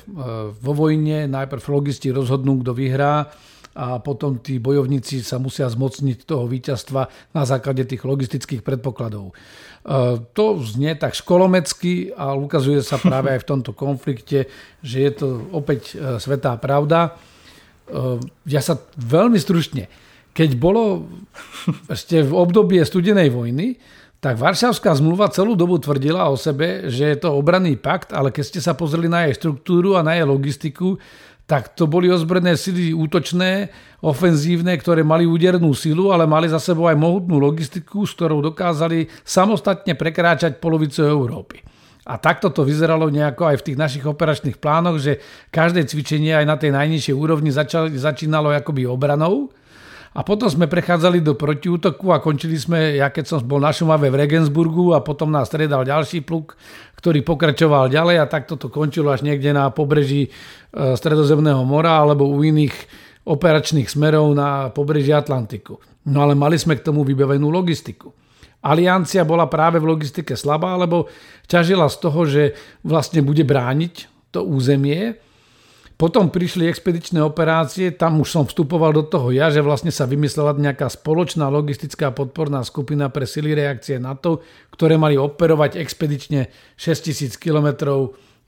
[0.50, 3.28] vo vojne najprv logisti rozhodnú, kto vyhrá
[3.76, 9.30] a potom tí bojovníci sa musia zmocniť toho víťazstva na základe tých logistických predpokladov.
[9.30, 9.34] E,
[10.32, 14.48] to znie tak školomecky a ukazuje sa práve aj v tomto konflikte,
[14.80, 17.18] že je to opäť e, svetá pravda.
[18.50, 19.86] Ja sa veľmi stručne,
[20.34, 21.06] keď bolo
[21.94, 23.78] ešte v období studenej vojny,
[24.26, 28.42] tak Varšavská zmluva celú dobu tvrdila o sebe, že je to obranný pakt, ale keď
[28.42, 30.98] ste sa pozreli na jej štruktúru a na jej logistiku,
[31.46, 33.70] tak to boli ozbrojené sily útočné,
[34.02, 39.06] ofenzívne, ktoré mali údernú silu, ale mali za sebou aj mohutnú logistiku, s ktorou dokázali
[39.22, 41.62] samostatne prekráčať polovicu Európy.
[42.10, 45.22] A takto to vyzeralo nejako aj v tých našich operačných plánoch, že
[45.54, 49.54] každé cvičenie aj na tej najnižšej úrovni začali, začínalo akoby obranou,
[50.16, 54.08] a potom sme prechádzali do protiútoku a končili sme, ja keď som bol na Šumave
[54.08, 56.56] v Regensburgu a potom nás stredal ďalší pluk,
[56.96, 60.30] ktorý pokračoval ďalej a takto to končilo až niekde na pobreží e,
[60.96, 62.72] Stredozemného mora alebo u iných
[63.28, 65.84] operačných smerov na pobreží Atlantiku.
[66.08, 68.16] No ale mali sme k tomu vybavenú logistiku.
[68.64, 71.12] Aliancia bola práve v logistike slabá, lebo
[71.44, 72.42] ťažila z toho, že
[72.80, 75.20] vlastne bude brániť to územie
[75.96, 80.52] potom prišli expedičné operácie, tam už som vstupoval do toho ja, že vlastne sa vymyslela
[80.52, 84.44] nejaká spoločná logistická podporná skupina pre sily reakcie NATO,
[84.76, 87.68] ktoré mali operovať expedične 6000 km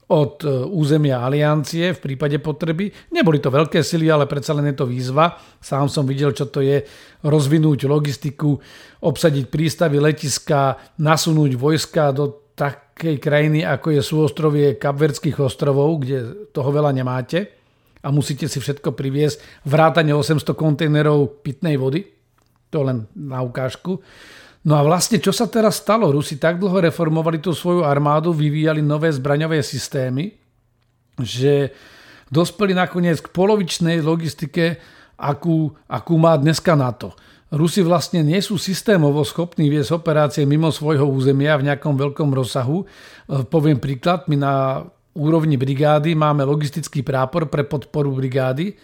[0.09, 2.89] od e, územia aliancie v prípade potreby.
[3.13, 5.37] Neboli to veľké sily, ale predsa len je to výzva.
[5.61, 6.81] Sám som videl, čo to je
[7.25, 8.57] rozvinúť logistiku,
[9.05, 12.53] obsadiť prístavy, letiska, nasunúť vojska do
[12.99, 17.47] takej krajiny, ako je súostrovie Kapverdských ostrovov, kde toho veľa nemáte
[18.03, 19.63] a musíte si všetko priviesť.
[19.63, 22.03] Vrátane 800 kontajnerov pitnej vody,
[22.67, 24.03] to len na ukážku.
[24.67, 26.11] No a vlastne čo sa teraz stalo?
[26.11, 30.35] Rusi tak dlho reformovali tú svoju armádu, vyvíjali nové zbraňové systémy,
[31.23, 31.71] že
[32.27, 34.75] dospeli nakoniec k polovičnej logistike,
[35.15, 37.15] akú, akú má dneska NATO.
[37.49, 42.85] Rusi vlastne nie sú systémovo schopní viesť operácie mimo svojho územia v nejakom veľkom rozsahu.
[42.85, 42.85] E,
[43.49, 44.53] poviem príklad, my na
[45.17, 48.77] úrovni brigády máme logistický prápor pre podporu brigády,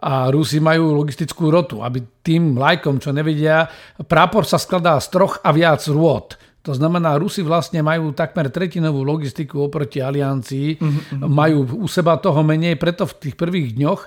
[0.00, 3.68] a Rusi majú logistickú rotu, aby tým lajkom, čo nevedia,
[4.08, 6.40] prápor sa skladá z troch a viac rôd.
[6.64, 11.28] To znamená, Rusi vlastne majú takmer tretinovú logistiku oproti aliancii, mm-hmm.
[11.28, 14.00] majú u seba toho menej, preto v tých prvých dňoch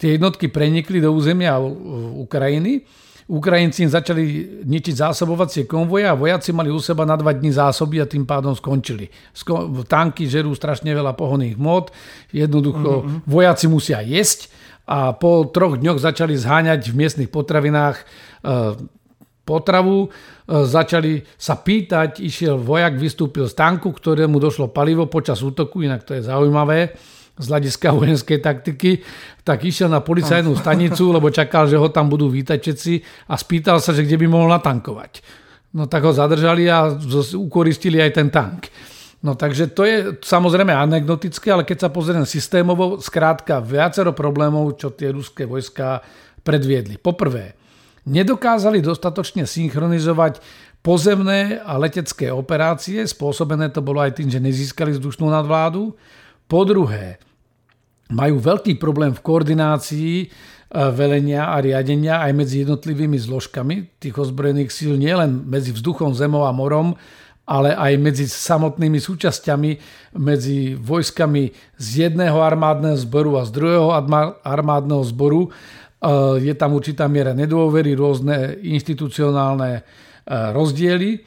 [0.00, 1.60] tie jednotky prenikli do územia
[2.24, 2.84] Ukrajiny.
[3.24, 4.22] Ukrajinci im začali
[4.68, 8.52] ničiť zásobovacie konvoje a vojaci mali u seba na dva dní zásoby a tým pádom
[8.52, 9.08] skončili.
[9.32, 11.88] Sko- tanky žerú strašne veľa pohonných mod,
[12.36, 13.18] jednoducho mm-hmm.
[13.24, 14.52] vojaci musia jesť,
[14.84, 18.04] a po troch dňoch začali zháňať v miestnych potravinách e,
[19.48, 20.08] potravu, e,
[20.68, 26.20] začali sa pýtať, išiel vojak, vystúpil z tanku, ktorému došlo palivo počas útoku, inak to
[26.20, 26.92] je zaujímavé,
[27.34, 29.02] z hľadiska vojenskej taktiky,
[29.42, 32.92] tak išiel na policajnú stanicu, lebo čakal, že ho tam budú vítať všetci
[33.30, 35.20] a spýtal sa, že kde by mohol natankovať.
[35.74, 36.86] No tak ho zadržali a
[37.34, 38.70] ukoristili aj ten tank.
[39.24, 44.92] No takže to je samozrejme anekdotické, ale keď sa pozriem systémovo, skrátka viacero problémov, čo
[44.92, 46.04] tie ruské vojska
[46.44, 47.00] predviedli.
[47.00, 47.56] Poprvé,
[48.04, 50.44] nedokázali dostatočne synchronizovať
[50.84, 55.96] pozemné a letecké operácie, spôsobené to bolo aj tým, že nezískali vzdušnú nadvládu.
[56.44, 57.18] Po druhé,
[58.12, 60.26] majú veľký problém v koordinácii e,
[60.92, 66.52] velenia a riadenia aj medzi jednotlivými zložkami tých ozbrojených síl, nielen medzi vzduchom, zemou a
[66.52, 66.92] morom,
[67.44, 69.70] ale aj medzi samotnými súčasťami,
[70.16, 73.88] medzi vojskami z jedného armádneho zboru a z druhého
[74.44, 75.48] armádneho zboru.
[75.48, 75.50] E,
[76.44, 79.82] je tam určitá miera nedôvery, rôzne institucionálne e,
[80.28, 81.24] rozdiely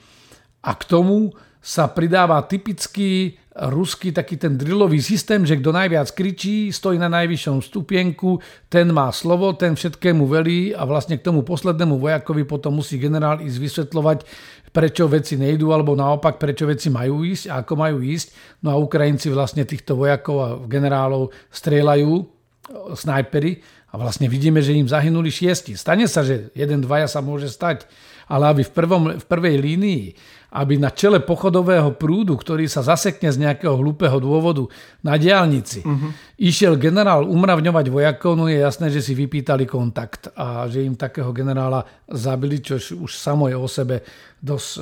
[0.62, 6.70] a k tomu sa pridáva typický ruský taký ten drillový systém, že kto najviac kričí,
[6.70, 8.38] stojí na najvyššom stupienku,
[8.70, 13.42] ten má slovo, ten všetkému velí a vlastne k tomu poslednému vojakovi potom musí generál
[13.42, 14.20] ísť vysvetľovať,
[14.70, 18.62] prečo veci nejdú, alebo naopak, prečo veci majú ísť a ako majú ísť.
[18.62, 22.14] No a Ukrajinci vlastne týchto vojakov a generálov strieľajú,
[22.94, 25.80] snajpery, a vlastne vidíme, že im zahynuli šiesti.
[25.80, 27.88] Stane sa, že jeden, dvaja sa môže stať,
[28.28, 30.06] ale aby v, prvom, v prvej línii
[30.48, 34.64] aby na čele pochodového prúdu, ktorý sa zasekne z nejakého hlúpeho dôvodu
[35.04, 36.12] na diálnici, uh-huh.
[36.40, 41.36] išiel generál umravňovať vojakov, no je jasné, že si vypýtali kontakt a že im takého
[41.36, 44.08] generála zabili, čo už samo je o sebe
[44.40, 44.82] dosť e,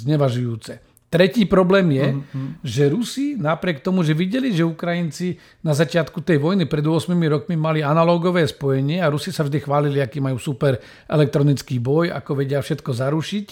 [0.00, 0.95] znevažujúce.
[1.16, 2.60] Tretí problém je, uh-huh.
[2.60, 7.56] že Rusi napriek tomu, že videli, že Ukrajinci na začiatku tej vojny pred 8 rokmi
[7.56, 10.76] mali analógové spojenie a Rusi sa vždy chválili, aký majú super
[11.08, 13.46] elektronický boj, ako vedia všetko zarušiť,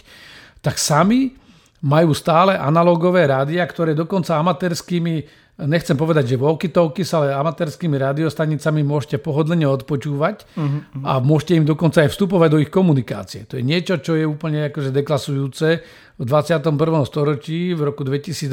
[0.61, 1.33] tak sami
[1.81, 5.24] majú stále analogové rádia, ktoré dokonca amatérskými,
[5.64, 11.00] nechcem povedať, že walkie-talkies, ale amatérskými radiostanicami môžete pohodlne odpočúvať uh-huh.
[11.00, 13.48] a môžete im dokonca aj vstupovať do ich komunikácie.
[13.48, 15.68] To je niečo, čo je úplne akože deklasujúce
[16.14, 16.74] v 21.
[17.07, 18.48] storočí, v roku 2022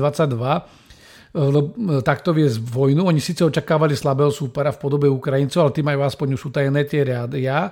[2.04, 3.08] takto viesť vojnu.
[3.08, 7.08] Oni síce očakávali slabého súpera v podobe Ukrajincov, ale tí majú aspoň už utajené tie
[7.08, 7.71] rádia,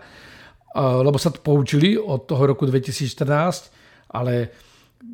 [0.80, 4.50] lebo sa to poučili od toho roku 2014 ale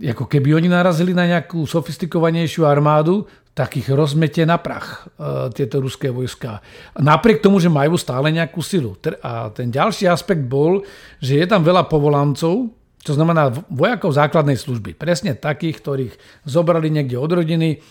[0.01, 5.79] ako keby oni narazili na nejakú sofistikovanejšiu armádu, tak ich rozmete na prach e, tieto
[5.79, 6.59] ruské vojska.
[6.99, 8.99] Napriek tomu, že majú stále nejakú silu.
[9.23, 10.83] A ten ďalší aspekt bol,
[11.23, 12.73] že je tam veľa povolancov,
[13.05, 14.97] čo znamená vojakov základnej služby.
[14.97, 16.13] Presne takých, ktorých
[16.49, 17.85] zobrali niekde od rodiny,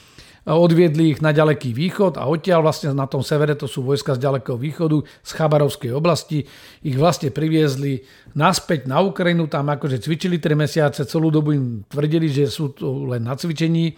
[0.45, 4.27] odviedli ich na ďaleký východ a odtiaľ vlastne na tom severe, to sú vojska z
[4.27, 6.45] ďalekého východu, z Chabarovskej oblasti,
[6.85, 8.05] ich vlastne priviezli
[8.37, 13.09] naspäť na Ukrajinu, tam akože cvičili 3 mesiace, celú dobu im tvrdili, že sú tu
[13.09, 13.97] len na cvičení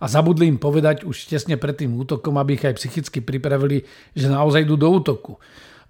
[0.00, 3.84] a zabudli im povedať už tesne pred tým útokom, aby ich aj psychicky pripravili,
[4.16, 5.36] že naozaj idú do útoku.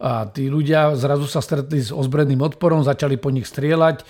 [0.03, 4.03] A tí ľudia zrazu sa stretli s ozbrojeným odporom, začali po nich strieľať,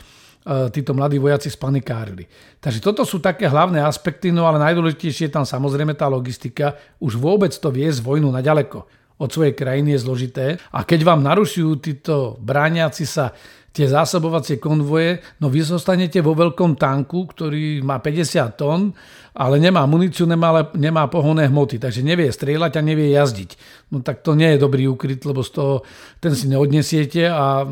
[0.45, 2.27] títo mladí vojaci spanikárili.
[2.59, 6.75] Takže toto sú také hlavné aspekty, no ale najdôležitejšie je tam samozrejme tá logistika.
[6.99, 8.83] Už vôbec to viesť vojnu na ďaleko.
[9.23, 10.47] od svojej krajiny je zložité.
[10.75, 13.31] A keď vám narušujú títo bráňaci sa
[13.73, 18.93] tie zásobovacie konvoje, no vy zostanete vo veľkom tanku, ktorý má 50 tón,
[19.33, 23.51] ale nemá muníciu, nemá, nemá pohonné hmoty, takže nevie strieľať a nevie jazdiť.
[23.89, 25.75] No tak to nie je dobrý úkryt, lebo z toho
[26.21, 27.65] ten si neodnesiete a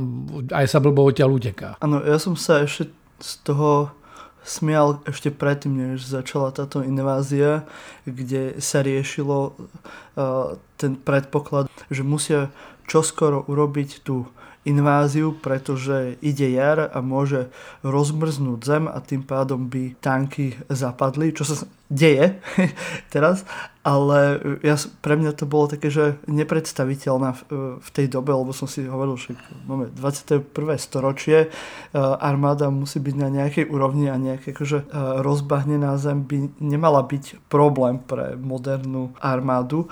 [0.57, 1.77] aj sa blbo odtiaľ uteká.
[1.85, 2.89] Áno, ja som sa ešte
[3.21, 3.93] z toho
[4.41, 7.69] smial ešte predtým, než začala táto invázia,
[8.09, 12.49] kde sa riešilo uh, ten predpoklad, že musia
[12.89, 14.27] čoskoro urobiť tú
[14.69, 17.49] inváziu, pretože ide jar a môže
[17.81, 22.39] rozmrznúť zem a tým pádom by tanky zapadli, čo sa deje
[23.15, 23.49] teraz,
[23.81, 27.43] ale ja, pre mňa to bolo také, že nepredstaviteľná v,
[27.81, 29.33] v tej dobe, lebo som si hovoril, že
[29.65, 30.45] máme 21.
[30.77, 31.49] storočie,
[31.97, 34.93] armáda musí byť na nejakej úrovni a nejaké akože
[35.25, 39.89] rozbahnená zem by nemala byť problém pre modernú armádu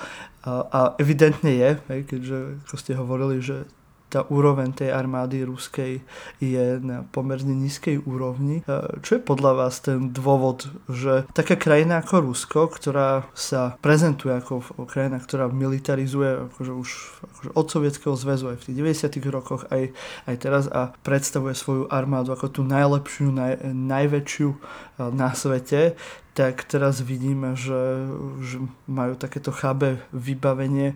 [0.46, 1.70] a evidentne je,
[2.06, 3.66] keďže ako ste hovorili, že
[4.08, 6.00] tá úroveň tej armády ruskej
[6.40, 8.64] je na pomerne nízkej úrovni.
[9.04, 14.64] Čo je podľa vás ten dôvod, že taká krajina ako Rusko, ktorá sa prezentuje ako
[14.88, 16.90] krajina, ktorá militarizuje akože už
[17.38, 19.28] akože od Sovietskeho zväzu aj v tých 90.
[19.30, 19.92] rokoch, aj,
[20.26, 24.48] aj teraz a predstavuje svoju armádu ako tú najlepšiu, naj, najväčšiu
[25.12, 25.94] na svete,
[26.34, 28.06] tak teraz vidíme, že,
[28.42, 30.94] že majú takéto chábe vybavenie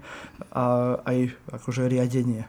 [0.54, 2.46] a aj akože riadenie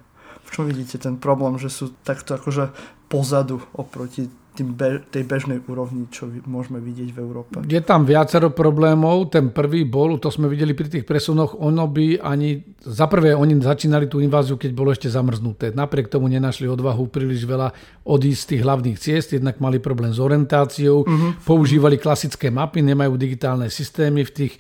[0.53, 2.69] čom vidíte ten problém, že sú takto akože
[3.09, 7.55] pozadu oproti tým be- tej bežnej úrovni, čo môžeme vidieť v Európe.
[7.65, 9.33] Je tam viacero problémov.
[9.33, 12.61] Ten prvý bol, to sme videli pri tých presunoch, ono by ani...
[12.85, 15.73] Za prvé, oni začínali tú inváziu, keď bolo ešte zamrznuté.
[15.73, 17.73] Napriek tomu nenašli odvahu príliš veľa
[18.05, 21.41] odísť z tých hlavných ciest, jednak mali problém s orientáciou, uh-huh.
[21.41, 24.53] používali klasické mapy, nemajú digitálne systémy v tých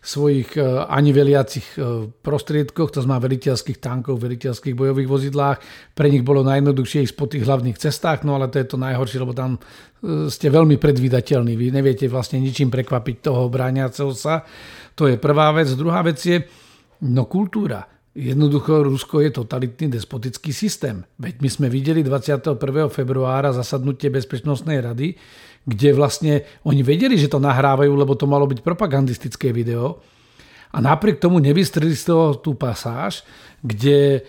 [0.00, 5.58] svojich e, ani veliacich e, prostriedkoch, to znamená veliteľských tankov, veliteľských bojových vozidlách.
[5.92, 9.20] Pre nich bolo najjednoduchšie ísť po tých hlavných cestách, no ale to je to najhoršie,
[9.20, 11.52] lebo tam e, ste veľmi predvídateľní.
[11.52, 14.48] Vy neviete vlastne ničím prekvapiť toho bráňaceho sa.
[14.96, 15.68] To je prvá vec.
[15.76, 16.40] Druhá vec je,
[17.04, 17.84] no kultúra.
[18.10, 21.06] Jednoducho Rusko je totalitný despotický systém.
[21.20, 22.58] Veď my sme videli 21.
[22.90, 25.14] februára zasadnutie Bezpečnostnej rady,
[25.64, 30.00] kde vlastne oni vedeli, že to nahrávajú, lebo to malo byť propagandistické video.
[30.70, 33.26] A napriek tomu nevystrili z toho tú pasáž,
[33.60, 34.20] kde e,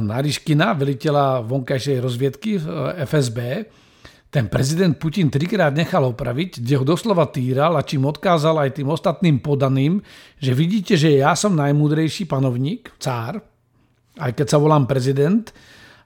[0.00, 2.60] Nariškina, veliteľa vonkajšej rozviedky e,
[3.04, 3.38] FSB,
[4.28, 8.88] ten prezident Putin trikrát nechal opraviť, kde ho doslova týral a čím odkázal aj tým
[8.92, 10.04] ostatným podaným,
[10.36, 13.40] že vidíte, že ja som najmúdrejší panovník, cár,
[14.20, 15.48] aj keď sa volám prezident,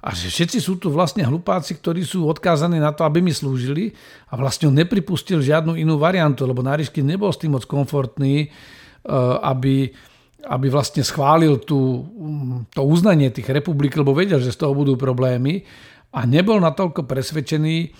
[0.03, 3.95] a že všetci sú tu vlastne hlupáci, ktorí sú odkázaní na to, aby mi slúžili
[4.27, 8.49] a vlastne on nepripustil žiadnu inú variantu, lebo Nárišky nebol s tým moc komfortný, e,
[9.47, 9.95] aby,
[10.51, 12.03] aby vlastne schválil tú,
[12.75, 15.63] to uznanie tých republik, lebo vedel, že z toho budú problémy
[16.11, 17.95] a nebol natoľko presvedčený,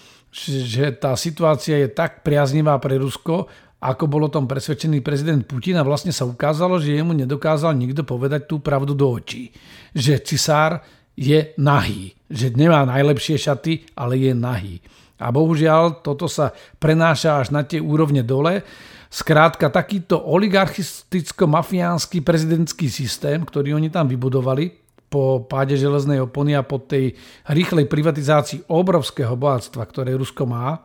[0.67, 3.47] že tá situácia je tak priaznivá pre Rusko,
[3.83, 8.03] ako bol o tom presvedčený prezident Putin a vlastne sa ukázalo, že jemu nedokázal nikto
[8.03, 9.55] povedať tú pravdu do očí.
[9.95, 10.83] Že cisár
[11.17, 12.17] je nahý.
[12.33, 14.81] Že nemá najlepšie šaty, ale je nahý.
[15.23, 16.51] A bohužiaľ toto sa
[16.83, 18.67] prenáša až na tie úrovne dole.
[19.13, 24.73] Skrátka takýto oligarchisticko-mafiánsky prezidentský systém, ktorý oni tam vybudovali
[25.13, 27.13] po páde železnej opony a po tej
[27.45, 30.81] rýchlej privatizácii obrovského bohatstva, ktoré Rusko má,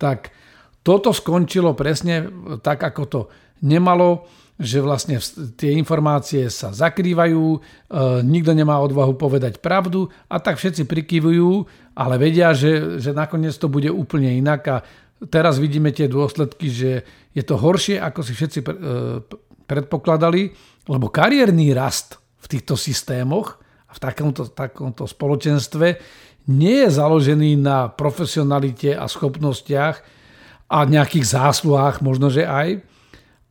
[0.00, 0.32] tak
[0.80, 2.32] toto skončilo presne
[2.64, 3.20] tak, ako to
[3.60, 4.24] nemalo
[4.58, 5.22] že vlastne
[5.54, 7.58] tie informácie sa zakrývajú, e,
[8.26, 11.62] nikto nemá odvahu povedať pravdu a tak všetci prikyvujú,
[11.94, 14.76] ale vedia, že, že nakoniec to bude úplne inak a
[15.30, 18.66] teraz vidíme tie dôsledky, že je to horšie, ako si všetci e,
[19.70, 20.50] predpokladali,
[20.90, 25.86] lebo kariérny rast v týchto systémoch a v takomto, takomto spoločenstve
[26.50, 30.02] nie je založený na profesionalite a schopnostiach
[30.66, 32.82] a nejakých zásluhách, možno že aj,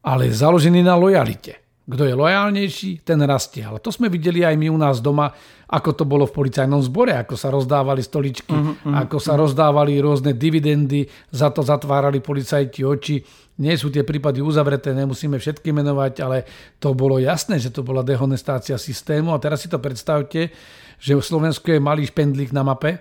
[0.07, 1.67] ale založený na lojalite.
[1.87, 3.63] Kto je lojálnejší, ten rastie.
[3.63, 5.31] Ale to sme videli aj my u nás doma,
[5.71, 9.47] ako to bolo v policajnom zbore, ako sa rozdávali stoličky, uh-huh, uh-huh, ako sa uh-huh.
[9.47, 13.23] rozdávali rôzne dividendy, za to zatvárali policajti oči.
[13.63, 16.43] Nie sú tie prípady uzavreté, nemusíme všetky menovať, ale
[16.75, 19.31] to bolo jasné, že to bola dehonestácia systému.
[19.31, 20.51] A teraz si to predstavte,
[20.99, 22.99] že v Slovensku je malý špendlík na mape,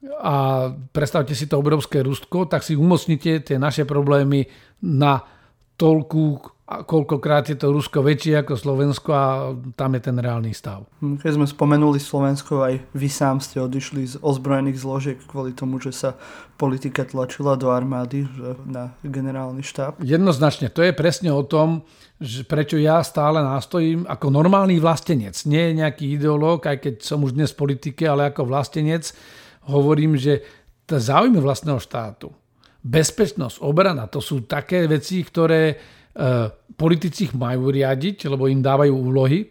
[0.00, 4.48] a predstavte si to obrovské rústko, tak si umocnite tie naše problémy
[4.80, 5.20] na
[5.80, 6.24] toľku
[6.70, 9.26] koľkokrát je to Rusko väčšie ako Slovensko a
[9.74, 10.86] tam je ten reálny stav.
[11.02, 15.82] Hm, keď sme spomenuli Slovensko, aj vy sám ste odišli z ozbrojených zložiek kvôli tomu,
[15.82, 16.10] že sa
[16.54, 18.22] politika tlačila do armády
[18.70, 19.98] na generálny štáb.
[19.98, 21.82] Jednoznačne, to je presne o tom,
[22.22, 25.34] že prečo ja stále nástojím ako normálny vlastenec.
[25.50, 29.10] Nie nejaký ideológ, aj keď som už dnes v politike, ale ako vlastenec
[29.66, 30.46] hovorím, že
[30.86, 32.30] záujmy vlastného štátu,
[32.80, 35.76] bezpečnosť, obrana, to sú také veci, ktoré
[36.10, 39.46] E, politici majú riadiť, lebo im dávajú úlohy,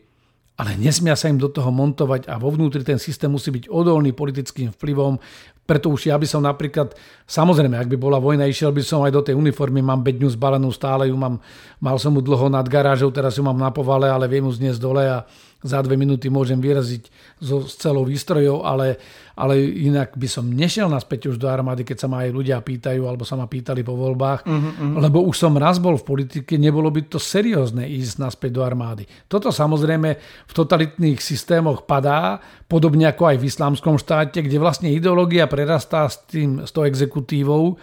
[0.60, 4.12] ale nesmia sa im do toho montovať a vo vnútri ten systém musí byť odolný
[4.12, 5.16] politickým vplyvom.
[5.64, 6.98] Preto už ja by som napríklad,
[7.30, 10.68] samozrejme, ak by bola vojna, išiel by som aj do tej uniformy, mám bedňu zbalenú
[10.74, 11.40] stále, ju mám,
[11.80, 14.82] mal som mu dlho nad garážou, teraz ju mám na povale, ale viem ju zniesť
[14.82, 15.24] dole a
[15.60, 17.12] za dve minúty môžem vyraziť
[17.44, 18.96] so, s celou výstrojou, ale,
[19.36, 23.04] ale inak by som nešiel naspäť už do armády, keď sa ma aj ľudia pýtajú,
[23.04, 26.88] alebo sa ma pýtali po voľbách, uh-huh, lebo už som raz bol v politike, nebolo
[26.88, 29.04] by to seriózne ísť naspäť do armády.
[29.28, 30.10] Toto samozrejme
[30.48, 32.40] v totalitných systémoch padá,
[32.72, 37.76] podobne ako aj v islamskom štáte, kde vlastne ideológia prerastá s, tým, s tou exekutívou,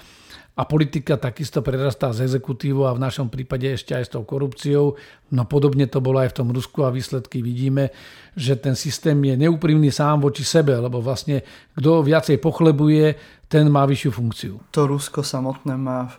[0.57, 4.97] a politika takisto prerastá z exekutívou a v našom prípade ešte aj s tou korupciou.
[5.29, 7.93] No podobne to bolo aj v tom Rusku a výsledky vidíme,
[8.33, 11.45] že ten systém je neúprimný sám voči sebe, lebo vlastne
[11.77, 14.55] kto viacej pochlebuje, ten má vyššiu funkciu.
[14.75, 16.11] To Rusko samotné má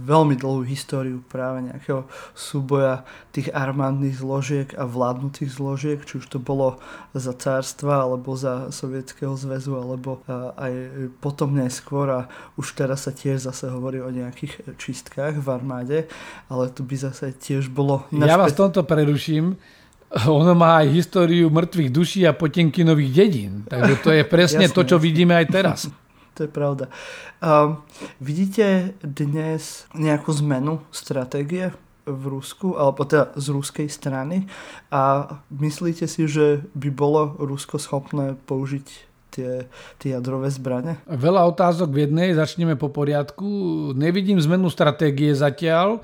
[0.00, 3.04] veľmi dlhú históriu práve nejakého súboja
[3.36, 6.80] tých armádnych zložiek a vládnutých zložiek, či už to bolo
[7.12, 10.24] za cárstva, alebo za Sovietskeho zväzu, alebo
[10.56, 10.72] aj
[11.20, 12.20] potom neskôr a
[12.56, 15.98] už teraz sa tiež zase hovorí o nejakých čistkách v armáde,
[16.48, 18.08] ale tu by zase tiež bolo...
[18.08, 19.60] Ja vás tomto preruším
[20.10, 23.52] ono má aj históriu mŕtvych duší a Potemkinových dedín.
[23.70, 25.78] Takže to je presne jasne, to, čo vidíme aj teraz
[26.40, 26.88] to je pravda.
[27.44, 27.84] Um,
[28.16, 31.68] vidíte dnes nejakú zmenu stratégie
[32.08, 34.48] v Rusku, alebo teda z ruskej strany
[34.88, 38.86] a myslíte si, že by bolo Rusko schopné použiť
[39.36, 39.68] tie,
[40.00, 41.04] tie jadrové zbrane?
[41.04, 43.92] Veľa otázok v jednej, začneme po poriadku.
[43.92, 46.00] Nevidím zmenu stratégie zatiaľ,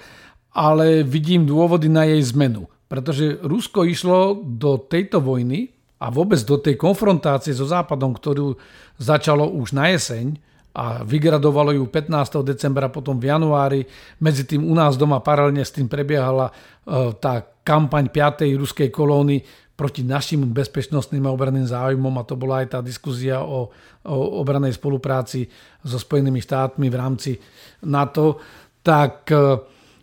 [0.53, 2.69] ale vidím dôvody na jej zmenu.
[2.93, 8.61] Pretože Rusko išlo do tejto vojny a vôbec do tej konfrontácie so Západom, ktorú
[9.01, 10.37] začalo už na jeseň
[10.77, 12.45] a vygradovalo ju 15.
[12.45, 13.81] decembra, potom v januári.
[14.21, 18.45] Medzi tým u nás doma paralelne s tým prebiehala e, tá kampaň 5.
[18.61, 19.41] ruskej kolóny
[19.73, 23.73] proti našim bezpečnostným a obranným záujmom a to bola aj tá diskuzia o,
[24.05, 25.49] o obranej spolupráci
[25.81, 27.41] so Spojenými štátmi v rámci
[27.89, 28.37] NATO,
[28.85, 29.37] tak e,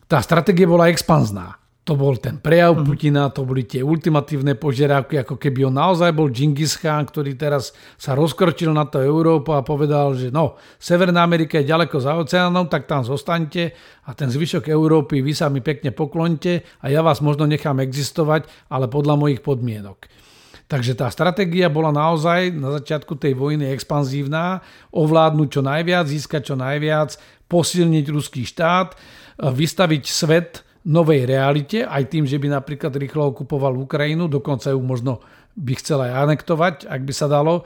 [0.09, 2.87] tá stratégia bola expanzná to bol ten prejav mm-hmm.
[2.87, 7.75] Putina, to boli tie ultimatívne požiadavky, ako keby on naozaj bol Genghis Khan, ktorý teraz
[7.99, 12.71] sa rozkročil na to Európu a povedal, že no, Severná Amerika je ďaleko za oceánom,
[12.71, 13.75] tak tam zostaňte
[14.07, 18.47] a ten zvyšok Európy vy sa mi pekne poklonte a ja vás možno nechám existovať,
[18.71, 20.07] ale podľa mojich podmienok.
[20.71, 24.63] Takže tá stratégia bola naozaj na začiatku tej vojny expanzívna,
[24.95, 27.19] ovládnuť čo najviac, získať čo najviac,
[27.51, 28.95] posilniť ruský štát,
[29.43, 35.23] vystaviť svet novej realite, aj tým, že by napríklad rýchlo okupoval Ukrajinu, dokonca ju možno
[35.55, 37.63] by chcel aj anektovať, ak by sa dalo.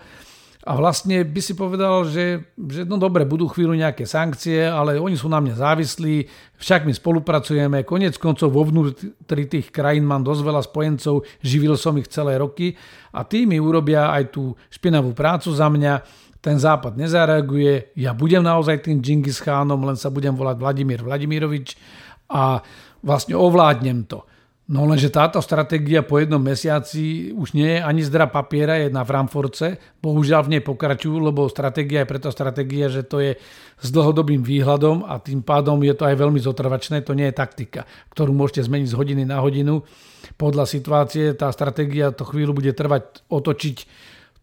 [0.67, 5.15] A vlastne by si povedal, že, že no dobre, budú chvíľu nejaké sankcie, ale oni
[5.15, 6.27] sú na mne závislí,
[6.59, 11.95] však my spolupracujeme, konec koncov vo vnútri tých krajín mám dosť veľa spojencov, živil som
[11.95, 12.75] ich celé roky
[13.15, 16.03] a tí mi urobia aj tú špinavú prácu za mňa,
[16.43, 21.79] ten západ nezareaguje, ja budem naozaj tým Džingis Chánom, len sa budem volať Vladimír Vladimirovič
[22.27, 22.59] a
[23.03, 24.23] vlastne ovládnem to.
[24.67, 29.07] No lenže táto stratégia po jednom mesiaci už nie je ani zdra papiera, je na
[29.07, 29.79] Frankfurtce.
[30.03, 33.39] Bohužiaľ v nej pokračujú, lebo stratégia je preto stratégia, že to je
[33.79, 36.99] s dlhodobým výhľadom a tým pádom je to aj veľmi zotrvačné.
[37.07, 39.87] To nie je taktika, ktorú môžete zmeniť z hodiny na hodinu.
[40.35, 43.77] Podľa situácie tá stratégia to chvíľu bude trvať otočiť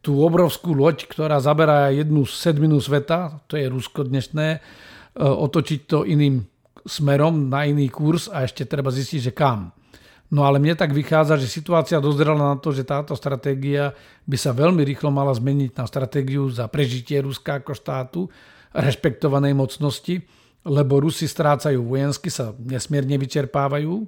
[0.00, 4.58] tú obrovskú loď, ktorá zaberá jednu sedminu sveta, to je Rusko dnešné, e,
[5.20, 6.48] otočiť to iným
[6.82, 9.70] smerom na iný kurz a ešte treba zistiť, že kam.
[10.34, 13.94] No ale mne tak vychádza, že situácia dozrela na to, že táto stratégia
[14.26, 18.20] by sa veľmi rýchlo mala zmeniť na stratégiu za prežitie Ruska ako štátu,
[18.74, 20.26] rešpektovanej mocnosti,
[20.66, 24.02] lebo Rusi strácajú vojensky, sa nesmierne vyčerpávajú.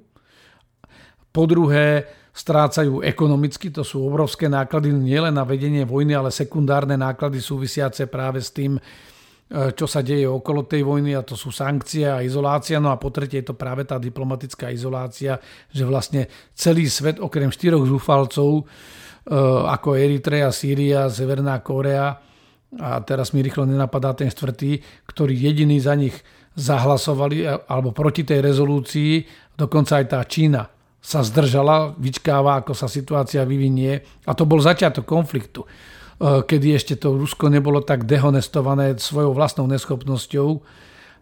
[1.31, 7.41] Po druhé, strácajú ekonomicky, to sú obrovské náklady nielen na vedenie vojny, ale sekundárne náklady
[7.41, 8.77] súvisiace práve s tým,
[9.47, 12.83] čo sa deje okolo tej vojny a to sú sankcie a izolácia.
[12.83, 15.39] No a po tretie je to práve tá diplomatická izolácia,
[15.71, 18.63] že vlastne celý svet okrem štyroch zúfalcov e,
[19.71, 22.19] ako Eritrea, Sýria, Severná Korea
[22.75, 26.19] a teraz mi rýchlo nenapadá ten štvrtý, ktorý jediný za nich
[26.59, 29.23] zahlasovali alebo proti tej rezolúcii,
[29.55, 30.67] dokonca aj tá Čína
[30.99, 34.03] sa zdržala, vyčkáva, ako sa situácia vyvinie.
[34.27, 35.67] A to bol začiatok konfliktu, e,
[36.21, 40.49] kedy ešte to Rusko nebolo tak dehonestované svojou vlastnou neschopnosťou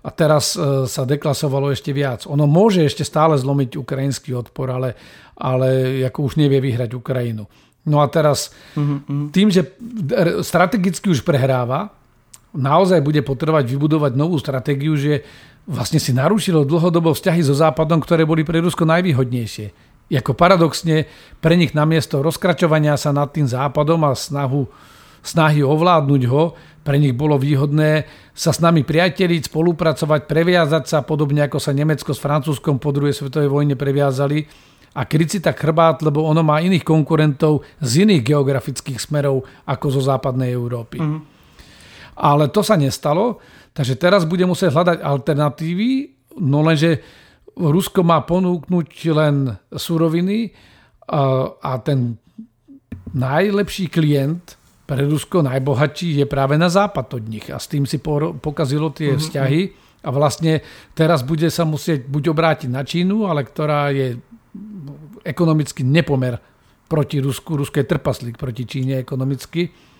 [0.06, 2.30] a teraz e, sa deklasovalo ešte viac.
[2.30, 4.96] Ono môže ešte stále zlomiť ukrajinský odpor, ale,
[5.36, 7.50] ale ako už nevie vyhrať Ukrajinu.
[7.86, 9.30] No a teraz mm-hmm.
[9.30, 9.62] tým, že
[10.42, 11.94] strategicky už prehráva,
[12.56, 15.22] naozaj bude potrebovať vybudovať novú stratégiu, že
[15.68, 19.95] vlastne si narušilo dlhodobo vzťahy so Západom, ktoré boli pre Rusko najvýhodnejšie.
[20.06, 21.10] Jako paradoxne
[21.42, 24.70] pre nich namiesto rozkračovania sa nad tým Západom a snahu,
[25.26, 26.54] snahy ovládnuť ho,
[26.86, 28.06] pre nich bolo výhodné
[28.38, 33.18] sa s nami priateliť, spolupracovať, previazať sa, podobne ako sa Nemecko s Francúzskom po druhej
[33.18, 34.46] svetovej vojne previazali
[34.94, 39.86] a kryť si tak chrbát, lebo ono má iných konkurentov z iných geografických smerov ako
[39.90, 41.02] zo západnej Európy.
[41.02, 41.22] Mm-hmm.
[42.22, 43.42] Ale to sa nestalo
[43.76, 47.04] Takže teraz bude musieť hľadať alternatívy, no lenže
[47.56, 50.52] Rusko má ponúknuť len suroviny
[51.08, 52.20] a, ten
[53.16, 57.48] najlepší klient pre Rusko, najbohatší, je práve na západ od nich.
[57.50, 59.24] A s tým si pokazilo tie mm-hmm.
[59.24, 59.62] vzťahy
[60.06, 60.62] a vlastne
[60.94, 64.20] teraz bude sa musieť buď obrátiť na Čínu, ale ktorá je
[65.26, 66.38] ekonomicky nepomer
[66.86, 67.58] proti Rusku.
[67.58, 69.95] Rusko je trpaslík proti Číne ekonomicky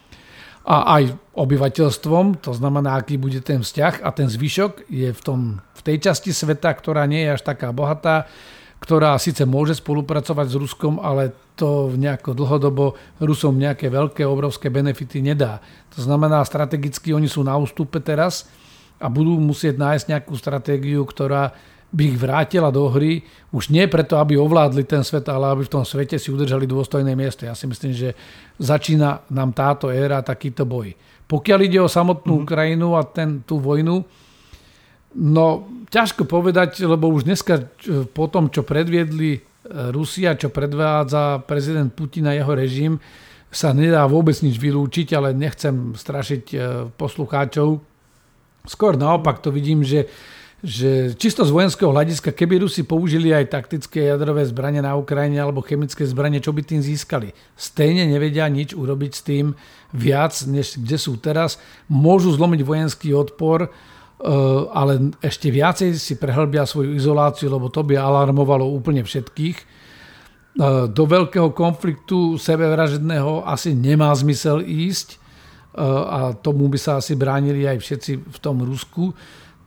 [0.66, 5.62] a aj obyvateľstvom, to znamená, aký bude ten vzťah a ten zvyšok je v, tom,
[5.62, 8.26] v tej časti sveta, ktorá nie je až taká bohatá,
[8.82, 15.22] ktorá síce môže spolupracovať s Ruskom, ale to nejako dlhodobo Rusom nejaké veľké, obrovské benefity
[15.22, 15.62] nedá.
[15.94, 18.50] To znamená, strategicky oni sú na ústupe teraz
[18.98, 21.54] a budú musieť nájsť nejakú stratégiu, ktorá
[21.96, 23.24] by ich vrátila do hry,
[23.56, 27.16] už nie preto, aby ovládli ten svet, ale aby v tom svete si udržali dôstojné
[27.16, 27.48] miesto.
[27.48, 28.12] Ja si myslím, že
[28.60, 30.92] začína nám táto éra takýto boj.
[31.26, 32.48] Pokiaľ ide o samotnú mm-hmm.
[32.52, 34.04] Ukrajinu a ten, tú vojnu,
[35.16, 35.46] no
[35.88, 37.64] ťažko povedať, lebo už dneska
[38.12, 39.40] po tom, čo predviedli e,
[39.96, 43.00] Rusia, čo predvádza prezident Putin a jeho režim,
[43.48, 46.58] sa nedá vôbec nič vylúčiť, ale nechcem strašiť e,
[47.00, 47.80] poslucháčov.
[48.68, 50.12] Skôr naopak to vidím, že
[50.66, 55.62] že čisto z vojenského hľadiska, keby Rusi použili aj taktické jadrové zbranie na Ukrajine alebo
[55.62, 57.38] chemické zbranie, čo by tým získali?
[57.54, 59.54] Stejne nevedia nič urobiť s tým
[59.94, 61.62] viac, než kde sú teraz.
[61.86, 63.70] Môžu zlomiť vojenský odpor, e,
[64.74, 69.58] ale ešte viacej si prehlbia svoju izoláciu, lebo to by alarmovalo úplne všetkých.
[69.62, 69.66] E,
[70.90, 75.18] do veľkého konfliktu sebevražedného asi nemá zmysel ísť e,
[75.86, 79.14] a tomu by sa asi bránili aj všetci v tom Rusku.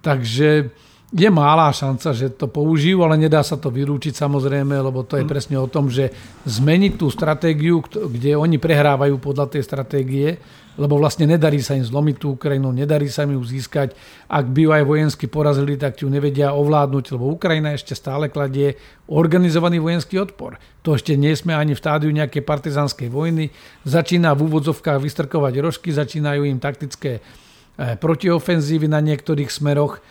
[0.03, 0.75] Takže
[1.09, 5.25] je malá šanca, že to použijú, ale nedá sa to vylúčiť samozrejme, lebo to je
[5.25, 5.31] mm.
[5.31, 6.13] presne o tom, že
[6.45, 10.37] zmeniť tú stratégiu, kde oni prehrávajú podľa tej stratégie,
[10.77, 13.97] lebo vlastne nedarí sa im zlomiť tú Ukrajinu, nedarí sa im ju získať.
[14.29, 18.77] Ak by ju aj vojensky porazili, tak ju nevedia ovládnuť, lebo Ukrajina ešte stále kladie
[19.09, 20.61] organizovaný vojenský odpor.
[20.85, 23.49] To ešte nie sme ani v tádiu nejakej partizánskej vojny.
[23.89, 30.05] Začína v úvodzovkách vystrkovať rožky, začínajú im taktické eh, protiofenzívy na niektorých smeroch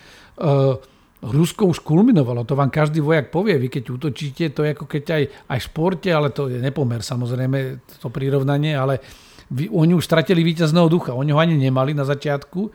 [1.18, 5.04] Rusko už kulminovalo, to vám každý vojak povie, vy keď útočíte, to je ako keď
[5.18, 9.02] aj, aj v športe, ale to je nepomer samozrejme, to prirovnanie, ale
[9.50, 12.70] vy, oni už stratili víťazného ducha, oni ho ani nemali na začiatku,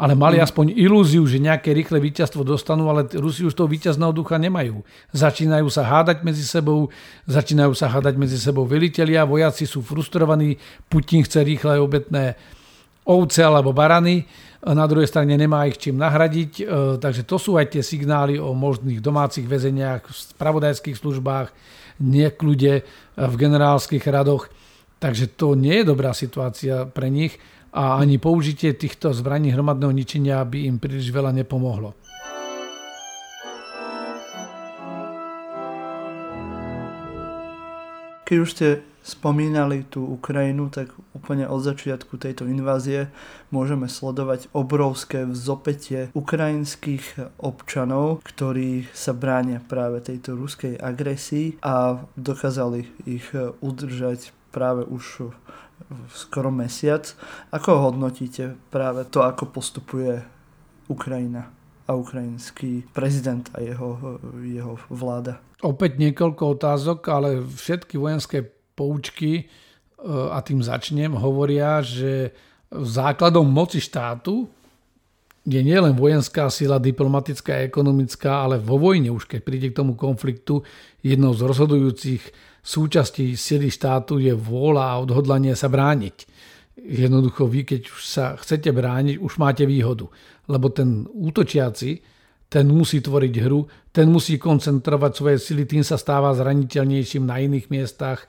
[0.00, 0.44] ale mali mm.
[0.48, 4.80] aspoň ilúziu, že nejaké rýchle víťazstvo dostanú, ale Rusi už toho víťazného ducha nemajú.
[5.12, 6.88] Začínajú sa hádať medzi sebou,
[7.28, 10.56] začínajú sa hádať medzi sebou velitelia, vojaci sú frustrovaní,
[10.88, 12.40] Putin chce rýchle obetné
[13.04, 14.24] ovce alebo barany,
[14.62, 16.64] na druhej strane nemá ich čím nahradiť, e,
[17.02, 21.50] takže to sú aj tie signály o možných domácich väzeniach, v spravodajských službách,
[21.98, 22.72] nekľude
[23.18, 24.46] v generálskych radoch.
[25.02, 27.42] Takže to nie je dobrá situácia pre nich
[27.74, 31.98] a ani použitie týchto zbraní hromadného ničenia by im príliš veľa nepomohlo.
[38.22, 43.10] Keď už ste spomínali tú Ukrajinu, tak úplne od začiatku tejto invázie
[43.50, 52.86] môžeme sledovať obrovské vzopetie ukrajinských občanov, ktorí sa bránia práve tejto ruskej agresii a dokázali
[53.04, 53.26] ich
[53.58, 55.34] udržať práve už
[56.14, 57.10] skoro mesiac.
[57.50, 60.22] Ako hodnotíte práve to, ako postupuje
[60.86, 61.50] Ukrajina
[61.90, 65.42] a ukrajinský prezident a jeho, jeho vláda?
[65.62, 69.44] Opäť niekoľko otázok, ale všetky vojenské poučky, e,
[70.30, 72.32] a tým začnem, hovoria, že
[72.72, 74.48] základom moci štátu
[75.42, 80.62] je nielen vojenská sila, diplomatická ekonomická, ale vo vojne už keď príde k tomu konfliktu,
[81.02, 82.22] jednou z rozhodujúcich
[82.62, 86.30] súčastí sily štátu je vôľa a odhodlanie sa brániť.
[86.78, 90.06] Jednoducho vy, keď už sa chcete brániť, už máte výhodu.
[90.46, 92.00] Lebo ten útočiaci
[92.52, 97.72] ten musí tvoriť hru, ten musí koncentrovať svoje sily, tým sa stáva zraniteľnejším na iných
[97.72, 98.26] miestach e,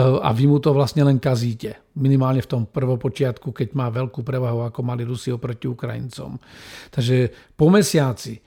[0.00, 1.76] a vy mu to vlastne len kazíte.
[2.00, 6.40] Minimálne v tom prvopočiatku, keď má veľkú prevahu, ako mali Rusi oproti Ukrajincom.
[6.88, 8.40] Takže po mesiaci,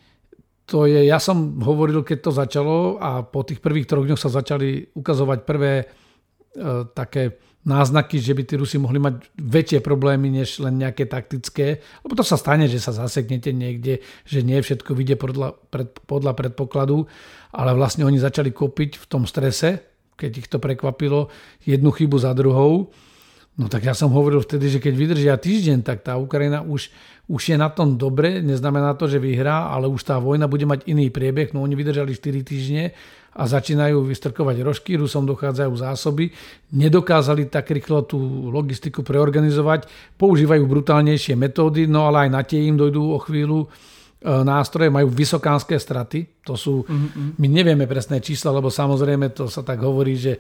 [0.66, 4.34] to je, ja som hovoril, keď to začalo a po tých prvých troch dňoch sa
[4.34, 5.86] začali ukazovať prvé e,
[6.98, 12.18] také náznaky, že by tí Rusi mohli mať väčšie problémy než len nejaké taktické, lebo
[12.18, 17.06] to sa stane, že sa zaseknete niekde, že nie všetko vyjde podľa, pred, podľa predpokladu,
[17.54, 21.30] ale vlastne oni začali kopiť v tom strese, keď ich to prekvapilo,
[21.62, 22.90] jednu chybu za druhou.
[23.60, 26.90] No tak ja som hovoril vtedy, že keď vydržia týždeň, tak tá Ukrajina už,
[27.30, 30.90] už je na tom dobre, neznamená to, že vyhrá, ale už tá vojna bude mať
[30.90, 32.96] iný priebeh, no oni vydržali 4 týždne
[33.32, 36.36] a začínajú vystrkovať rožky, Rusom dochádzajú zásoby,
[36.76, 38.20] nedokázali tak rýchlo tú
[38.52, 39.88] logistiku preorganizovať,
[40.20, 43.68] používajú brutálnejšie metódy, no ale aj na tie im dojdú o chvíľu e,
[44.28, 46.84] nástroje, majú vysokánske straty, to sú,
[47.40, 50.36] my nevieme presné čísla, lebo samozrejme to sa tak hovorí, že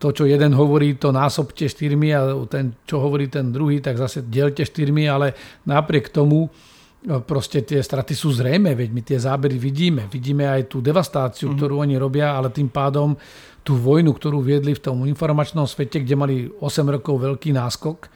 [0.00, 4.24] to, čo jeden hovorí, to násobte štyrmi a ten, čo hovorí ten druhý, tak zase
[4.24, 5.36] delte štyrmi, ale
[5.68, 6.48] napriek tomu
[7.00, 10.04] proste tie straty sú zrejme, veď my tie zábery vidíme.
[10.12, 11.58] Vidíme aj tú devastáciu, mm-hmm.
[11.58, 13.16] ktorú oni robia, ale tým pádom
[13.64, 18.08] tú vojnu, ktorú viedli v tom informačnom svete, kde mali 8 rokov veľký náskok,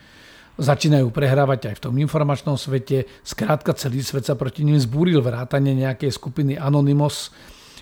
[0.61, 3.09] začínajú prehrávať aj v tom informačnom svete.
[3.25, 7.33] Skrátka celý svet sa proti ním zbúril vrátane nejakej skupiny Anonymous,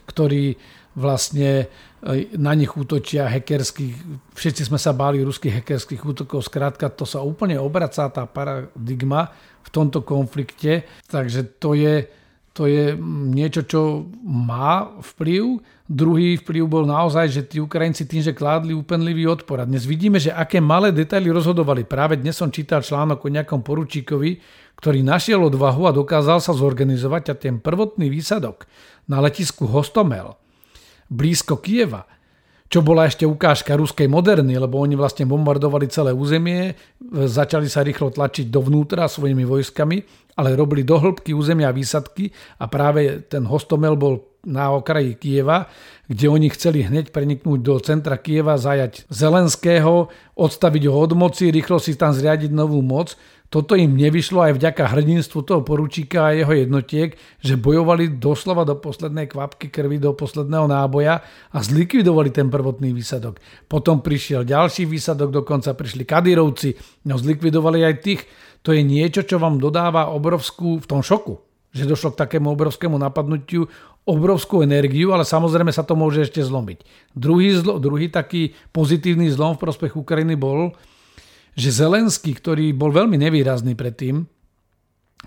[0.09, 0.57] ktorí
[0.93, 1.67] vlastne
[2.05, 3.97] e, na nich útočia hackerských,
[4.37, 9.33] všetci sme sa báli ruských hackerských útokov, skrátka to sa úplne obracá tá paradigma
[9.63, 12.07] v tomto konflikte, takže to je,
[12.53, 12.95] to je
[13.33, 15.63] niečo, čo má vplyv.
[15.89, 19.61] Druhý vplyv bol naozaj, že tí Ukrajinci tým, že kládli úpenlivý odpor.
[19.63, 21.85] A dnes vidíme, že aké malé detaily rozhodovali.
[21.85, 24.41] Práve dnes som čítal článok o nejakom poručíkovi,
[24.77, 28.65] ktorý našiel odvahu a dokázal sa zorganizovať a ten prvotný výsadok
[29.07, 30.43] na letisku Hostomel
[31.13, 32.09] blízko Kieva,
[32.73, 36.73] čo bola ešte ukážka ruskej moderny, lebo oni vlastne bombardovali celé územie,
[37.13, 40.01] začali sa rýchlo tlačiť dovnútra svojimi vojskami,
[40.41, 45.69] ale robili do hĺbky územia výsadky a práve ten hostomel bol na okraji Kieva,
[46.09, 51.77] kde oni chceli hneď preniknúť do centra Kieva, zajať Zelenského, odstaviť ho od moci, rýchlo
[51.77, 53.21] si tam zriadiť novú moc
[53.53, 58.81] toto im nevyšlo aj vďaka hrdinstvu toho poručíka a jeho jednotiek, že bojovali doslova do
[58.81, 61.21] poslednej kvapky krvi, do posledného náboja
[61.53, 63.45] a zlikvidovali ten prvotný výsadok.
[63.69, 66.73] Potom prišiel ďalší výsadok, dokonca prišli Kadírovci,
[67.05, 68.25] no zlikvidovali aj tých.
[68.65, 71.37] To je niečo, čo vám dodáva obrovskú v tom šoku,
[71.77, 73.69] že došlo k takému obrovskému napadnutiu,
[74.09, 76.89] obrovskú energiu, ale samozrejme sa to môže ešte zlomiť.
[77.13, 80.73] Druhý, zlo, druhý taký pozitívny zlom v prospech Ukrajiny bol,
[81.53, 84.25] že Zelenský, ktorý bol veľmi nevýrazný predtým,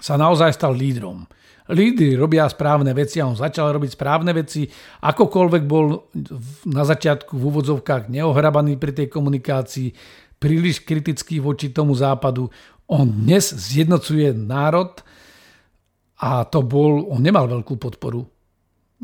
[0.01, 1.23] sa naozaj stal lídrom.
[1.65, 4.69] Lídry robia správne veci a on začal robiť správne veci.
[5.01, 6.13] Akokoľvek bol
[6.69, 9.89] na začiatku v úvodzovkách neohrabaný pri tej komunikácii,
[10.37, 12.51] príliš kritický voči tomu západu,
[12.85, 15.01] on dnes zjednocuje národ
[16.21, 18.34] a to bol, on nemal veľkú podporu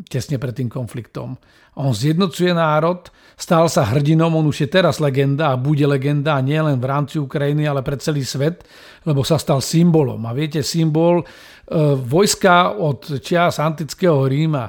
[0.08, 1.36] tesne pred tým konfliktom.
[1.76, 6.60] On zjednocuje národ, stal sa hrdinom, on už je teraz legenda a bude legenda nie
[6.60, 8.64] len v rámci Ukrajiny, ale pre celý svet,
[9.04, 10.20] lebo sa stal symbolom.
[10.28, 11.26] A viete, symbol e,
[11.96, 14.68] vojska od čias antického Ríma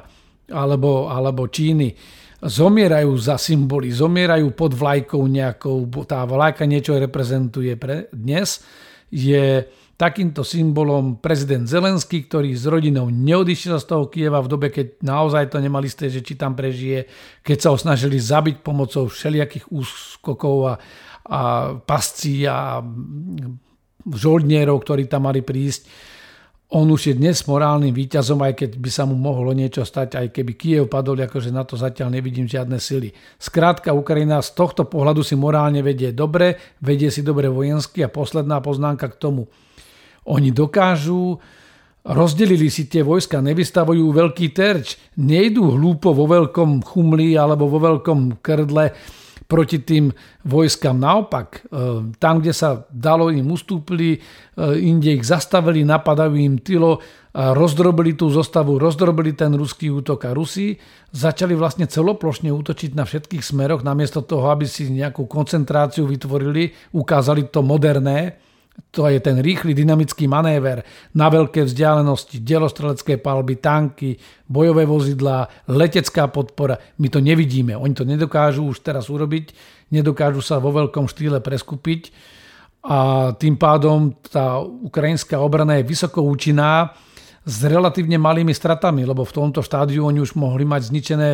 [0.51, 1.95] alebo, alebo Číny
[2.43, 7.79] zomierajú za symboly, zomierajú pod vlajkou nejakou, tá vlajka niečo reprezentuje.
[7.79, 8.59] Pre dnes
[9.07, 9.63] je
[9.93, 15.53] takýmto symbolom prezident Zelenský, ktorý s rodinou neodišiel z toho Kieva v dobe, keď naozaj
[15.53, 17.05] to nemali isté, že či tam prežije,
[17.45, 20.73] keď sa ho snažili zabiť pomocou všelijakých úskokov a,
[21.29, 21.41] a
[21.77, 22.81] pascí a
[24.03, 25.85] žoldnierov, ktorí tam mali prísť.
[26.73, 30.27] On už je dnes morálnym výťazom, aj keď by sa mu mohlo niečo stať, aj
[30.33, 33.13] keby Kiev padol, akože na to zatiaľ nevidím žiadne sily.
[33.37, 38.57] Skrátka, Ukrajina z tohto pohľadu si morálne vedie dobre, vedie si dobre vojensky a posledná
[38.57, 39.45] poznámka k tomu–
[40.29, 41.39] oni dokážu,
[42.03, 48.43] rozdelili si tie vojska, nevystavujú veľký terč, nejdú hlúpo vo veľkom chumli alebo vo veľkom
[48.43, 48.91] krdle
[49.47, 50.11] proti tým
[50.47, 50.95] vojskám.
[50.97, 51.61] Naopak, e,
[52.19, 54.19] tam, kde sa dalo, im ustúpili, e,
[54.79, 57.03] inde ich zastavili, napadajú im tylo,
[57.33, 60.77] rozdrobili tú zostavu, rozdrobili ten ruský útok a Rusi
[61.09, 67.49] začali vlastne celoplošne útočiť na všetkých smeroch, namiesto toho, aby si nejakú koncentráciu vytvorili, ukázali
[67.49, 68.37] to moderné,
[68.93, 70.85] to je ten rýchly dynamický manéver
[71.17, 76.77] na veľké vzdialenosti, delostrelecké palby, tanky, bojové vozidlá, letecká podpora.
[77.01, 77.73] My to nevidíme.
[77.73, 79.53] Oni to nedokážu už teraz urobiť,
[79.89, 82.13] nedokážu sa vo veľkom štýle preskupiť
[82.83, 86.91] a tým pádom tá ukrajinská obrana je vysoko účinná
[87.47, 91.29] s relatívne malými stratami, lebo v tomto štádiu oni už mohli mať zničené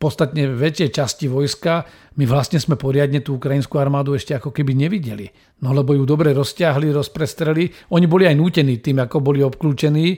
[0.00, 1.84] podstatne väčšie časti vojska.
[2.16, 5.28] My vlastne sme poriadne tú ukrajinskú armádu ešte ako keby nevideli.
[5.60, 7.92] No lebo ju dobre rozťahli, rozprestreli.
[7.92, 10.16] Oni boli aj nútení tým, ako boli obklúčení.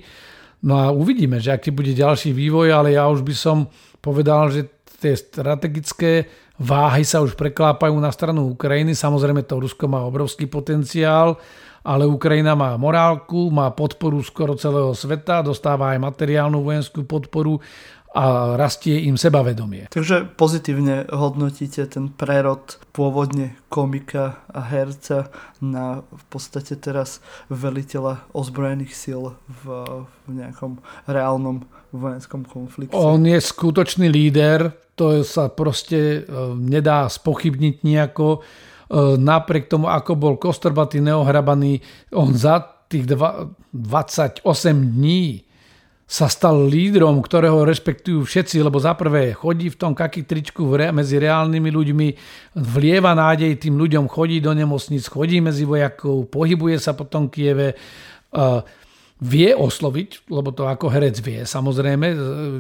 [0.63, 3.67] No a uvidíme, že aký bude ďalší vývoj, ale ja už by som
[3.99, 4.71] povedal, že
[5.03, 6.31] tie strategické
[6.63, 8.95] váhy sa už preklápajú na stranu Ukrajiny.
[8.95, 11.35] Samozrejme to Rusko má obrovský potenciál,
[11.83, 17.59] ale Ukrajina má morálku, má podporu skoro celého sveta, dostáva aj materiálnu vojenskú podporu
[18.13, 19.89] a rastie im sebavedomie.
[19.89, 25.33] Takže pozitívne hodnotíte ten prerod pôvodne komika a herca
[25.65, 29.65] na v podstate teraz veliteľa ozbrojených síl v,
[30.29, 30.77] v nejakom
[31.09, 32.97] reálnom vojenskom konflikte.
[32.97, 38.27] On je skutočný líder, to sa proste e, nedá spochybniť nejako.
[38.37, 38.41] E,
[39.17, 41.81] napriek tomu, ako bol kostrbatý, neohrabaný,
[42.13, 42.61] on za
[42.93, 44.45] tých 28
[44.77, 45.52] dní
[46.13, 50.61] sa stal lídrom, ktorého rešpektujú všetci, lebo za prvé chodí v tom kaký tričku
[50.93, 52.09] medzi reálnymi ľuďmi,
[52.61, 57.81] vlieva nádej tým ľuďom, chodí do nemocnic, chodí medzi vojakov, pohybuje sa po tom Kieve,
[59.23, 62.07] vie osloviť, lebo to ako herec vie, samozrejme,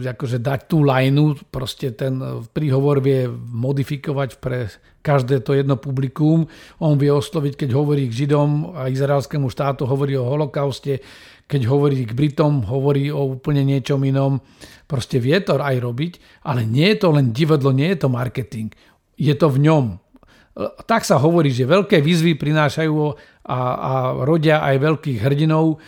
[0.00, 2.22] akože dať tú lajnu, proste ten
[2.54, 4.70] príhovor vie modifikovať pre
[5.02, 6.46] každé to jedno publikum.
[6.78, 11.02] On vie osloviť, keď hovorí k Židom a izraelskému štátu, hovorí o holokauste,
[11.46, 14.40] keď hovorí k Britom, hovorí o úplne niečom inom.
[14.88, 16.12] Proste vie to aj robiť,
[16.48, 18.72] ale nie je to len divadlo, nie je to marketing.
[19.16, 19.84] Je to v ňom.
[20.84, 23.12] Tak sa hovorí, že veľké výzvy prinášajú a,
[23.48, 23.92] a
[24.24, 25.80] rodia aj veľkých hrdinov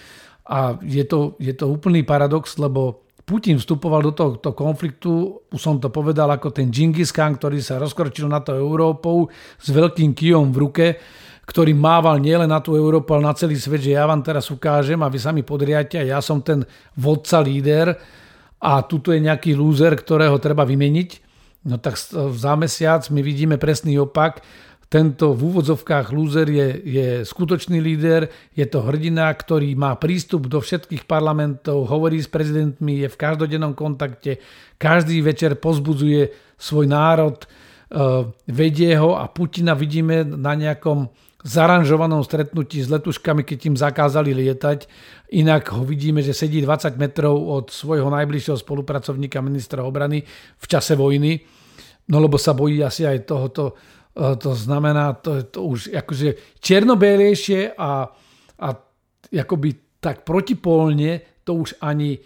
[0.48, 5.80] a je to, je to úplný paradox, lebo Putin vstupoval do tohto konfliktu, už som
[5.80, 10.52] to povedal, ako ten Genghis Khan, ktorý sa rozkročil na to Európou s veľkým kijom
[10.52, 10.86] v ruke
[11.44, 15.00] ktorý mával nielen na tú Európu, ale na celý svet, že ja vám teraz ukážem
[15.04, 16.64] a vy sa mi podriate a ja som ten
[16.96, 17.92] vodca, líder
[18.64, 21.10] a tuto je nejaký lúzer, ktorého treba vymeniť.
[21.68, 21.96] No tak
[22.36, 24.40] za mesiac my vidíme presný opak.
[24.88, 30.60] Tento v úvodzovkách lúzer je, je skutočný líder, je to hrdina, ktorý má prístup do
[30.60, 34.38] všetkých parlamentov, hovorí s prezidentmi, je v každodennom kontakte,
[34.78, 36.30] každý večer pozbudzuje
[36.60, 37.48] svoj národ, eh,
[38.46, 41.10] vedie ho a Putina vidíme na nejakom
[41.44, 44.88] zaranžovanom stretnutí s letuškami, keď im zakázali lietať.
[45.36, 50.24] Inak ho vidíme, že sedí 20 metrov od svojho najbližšieho spolupracovníka ministra obrany
[50.56, 51.44] v čase vojny.
[52.08, 53.76] No lebo sa bojí asi aj tohoto.
[54.16, 58.08] E, to znamená, to, to už akože čiernobielejšie a,
[58.64, 58.68] a
[59.28, 62.16] akoby tak protipolne to už ani,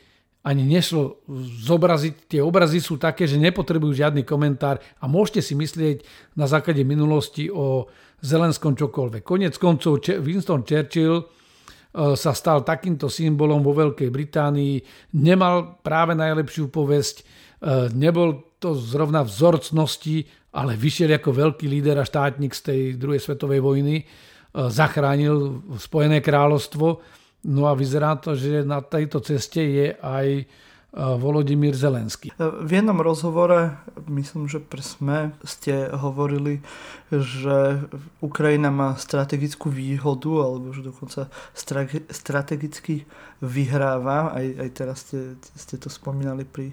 [0.48, 1.20] ani nešlo
[1.60, 2.14] zobraziť.
[2.24, 6.00] Tie obrazy sú také, že nepotrebujú žiadny komentár a môžete si myslieť
[6.40, 7.84] na základe minulosti o
[8.24, 9.22] Zelenskom čokoľvek.
[9.22, 11.24] Konec koncov Winston Churchill e,
[12.16, 14.80] sa stal takýmto symbolom vo Veľkej Británii,
[15.20, 17.24] nemal práve najlepšiu povesť, e,
[17.92, 20.26] nebol to zrovna vzorcnosti,
[20.56, 24.04] ale vyšiel ako veľký líder a štátnik z tej druhej svetovej vojny, e,
[24.66, 26.98] zachránil Spojené kráľovstvo,
[27.44, 30.48] no a vyzerá to, že na tejto ceste je aj
[30.98, 32.32] Volodymyr Zelenský.
[32.40, 33.76] V jednom rozhovore,
[34.08, 36.64] myslím, že pre SME ste hovorili,
[37.12, 37.84] že
[38.24, 41.28] Ukrajina má strategickú výhodu, alebo že dokonca
[42.08, 43.04] strategicky
[43.44, 44.32] vyhráva.
[44.32, 46.72] Aj, aj teraz ste, ste to spomínali pri,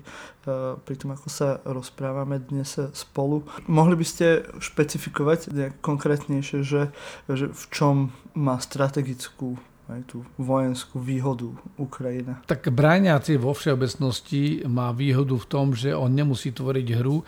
[0.87, 3.43] pri tom, ako sa rozprávame dnes spolu.
[3.67, 6.95] Mohli by ste špecifikovať nejak konkrétnejšie, že,
[7.27, 12.41] že v čom má strategickú aj tú vojenskú výhodu Ukrajina.
[12.49, 17.21] Tak bráňaci vo všeobecnosti má výhodu v tom, že on nemusí tvoriť hru.
[17.21, 17.23] E,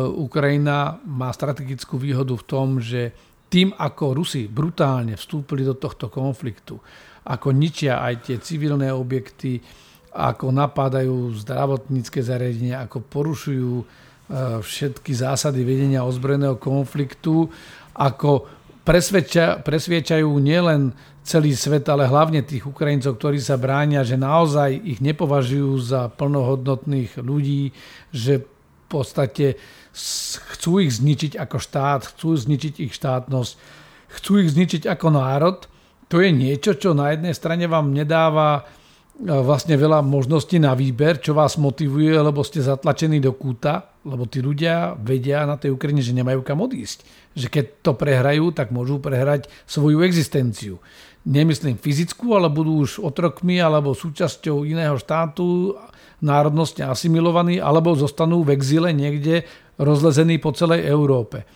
[0.00, 3.12] Ukrajina má strategickú výhodu v tom, že
[3.52, 6.80] tým, ako Rusi brutálne vstúpili do tohto konfliktu,
[7.28, 9.60] ako ničia aj tie civilné objekty,
[10.12, 13.84] ako napádajú zdravotnícke zariadenia, ako porušujú e,
[14.64, 17.52] všetky zásady vedenia ozbrojeného konfliktu,
[17.92, 18.48] ako
[18.88, 20.96] presvedča, presviečajú nielen
[21.28, 27.20] celý svet, ale hlavne tých Ukrajincov, ktorí sa bránia, že naozaj ich nepovažujú za plnohodnotných
[27.20, 27.76] ľudí,
[28.08, 29.60] že v podstate
[30.56, 33.52] chcú ich zničiť ako štát, chcú zničiť ich štátnosť,
[34.16, 35.68] chcú ich zničiť ako národ.
[36.08, 41.20] To je niečo, čo na jednej strane vám nedáva e, vlastne veľa možností na výber,
[41.20, 46.00] čo vás motivuje, lebo ste zatlačení do kúta, lebo tí ľudia vedia na tej Ukrajine,
[46.00, 47.04] že nemajú kam odísť.
[47.36, 50.80] Že keď to prehrajú, tak môžu prehrať svoju existenciu
[51.28, 55.76] nemyslím fyzickú, ale budú už otrokmi alebo súčasťou iného štátu,
[56.24, 59.44] národnostne asimilovaní, alebo zostanú v exile niekde
[59.78, 61.46] rozlezení po celej Európe.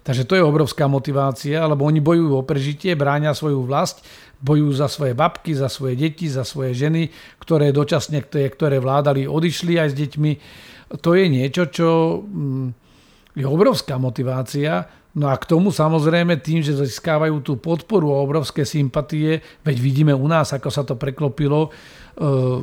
[0.00, 4.00] Takže to je obrovská motivácia, lebo oni bojujú o prežitie, bráňa svoju vlast,
[4.40, 9.76] bojujú za svoje babky, za svoje deti, za svoje ženy, ktoré dočasne, ktoré vládali, odišli
[9.76, 10.32] aj s deťmi.
[11.04, 11.88] To je niečo, čo
[12.24, 12.66] mm,
[13.36, 14.88] je obrovská motivácia.
[15.10, 20.14] No a k tomu samozrejme tým, že získávajú tú podporu a obrovské sympatie, veď vidíme
[20.14, 21.70] u nás, ako sa to preklopilo, e,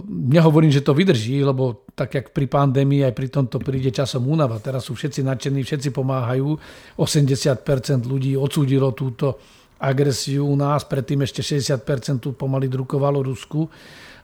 [0.07, 4.63] nehovorím, že to vydrží, lebo tak jak pri pandémii aj pri tomto príde časom únava.
[4.63, 6.55] Teraz sú všetci nadšení, všetci pomáhajú.
[6.95, 9.43] 80% ľudí odsúdilo túto
[9.75, 13.69] agresiu u nás, predtým ešte 60% tu pomaly drukovalo Rusku, e,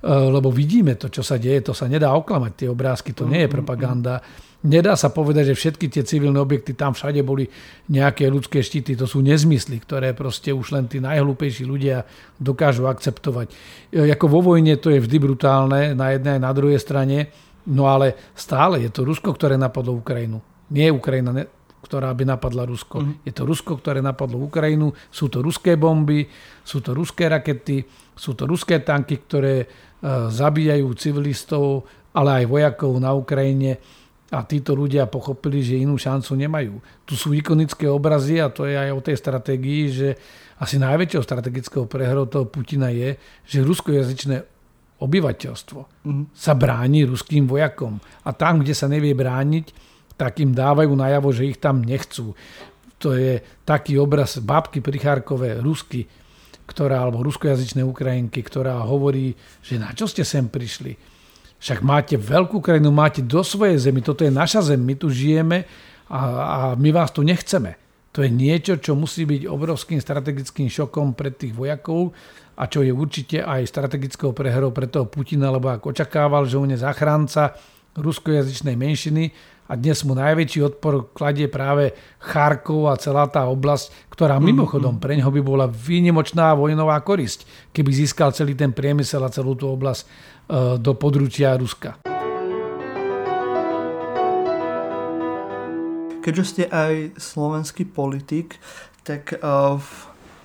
[0.07, 3.49] lebo vidíme to, čo sa deje, to sa nedá oklamať, tie obrázky, to nie je
[3.51, 4.23] propaganda.
[4.63, 7.51] Nedá sa povedať, že všetky tie civilné objekty tam všade boli
[7.91, 8.95] nejaké ľudské štíty.
[8.95, 12.07] To sú nezmysly, ktoré proste už len tí najhlúpejší ľudia
[12.39, 13.51] dokážu akceptovať.
[13.91, 17.27] E, ako vo vojne to je vždy brutálne na jednej aj na druhej strane,
[17.67, 20.39] no ale stále je to Rusko, ktoré napadlo Ukrajinu.
[20.71, 21.43] Nie Ukrajina,
[21.83, 23.03] ktorá by napadla Rusko.
[23.03, 23.13] Mm.
[23.27, 24.95] Je to Rusko, ktoré napadlo Ukrajinu.
[25.11, 26.23] Sú to ruské bomby,
[26.63, 27.83] sú to ruské rakety,
[28.15, 31.83] sú to ruské tanky, ktoré uh, zabíjajú civilistov,
[32.15, 33.83] ale aj vojakov na Ukrajine
[34.33, 36.81] a títo ľudia pochopili, že inú šancu nemajú.
[37.05, 40.09] Tu sú ikonické obrazy a to je aj o tej stratégii, že
[40.57, 43.13] asi najväčšou strategického prehrou toho Putina je,
[43.45, 44.41] že ruskojazyčné
[44.97, 46.25] obyvateľstvo mm-hmm.
[46.33, 48.01] sa bráni ruským vojakom.
[48.25, 49.69] A tam, kde sa nevie brániť,
[50.17, 52.33] tak im dávajú najavo, že ich tam nechcú.
[53.03, 56.09] To je taký obraz babky Prichárkové, rusky,
[56.65, 61.12] ktorá, alebo ruskojazyčné Ukrajinky, ktorá hovorí, že na čo ste sem prišli?
[61.63, 65.63] Však máte veľkú krajinu, máte do svojej zemi, toto je naša zem, my tu žijeme
[66.11, 67.79] a, a my vás tu nechceme.
[68.11, 72.11] To je niečo, čo musí byť obrovským strategickým šokom pre tých vojakov
[72.59, 76.67] a čo je určite aj strategickou prehrou pre toho Putina, lebo ak očakával, že on
[76.67, 77.55] je zachránca
[77.95, 79.31] ruskojazyčnej menšiny
[79.71, 84.99] a dnes mu najväčší odpor kladie práve Charkov a celá tá oblasť, ktorá mhm, mimochodom
[84.99, 89.71] pre neho by bola výnimočná vojnová korisť, keby získal celý ten priemysel a celú tú
[89.71, 91.99] oblasť do područia Ruska.
[96.23, 98.55] Keďže ste aj slovenský politik,
[99.03, 99.75] tak uh,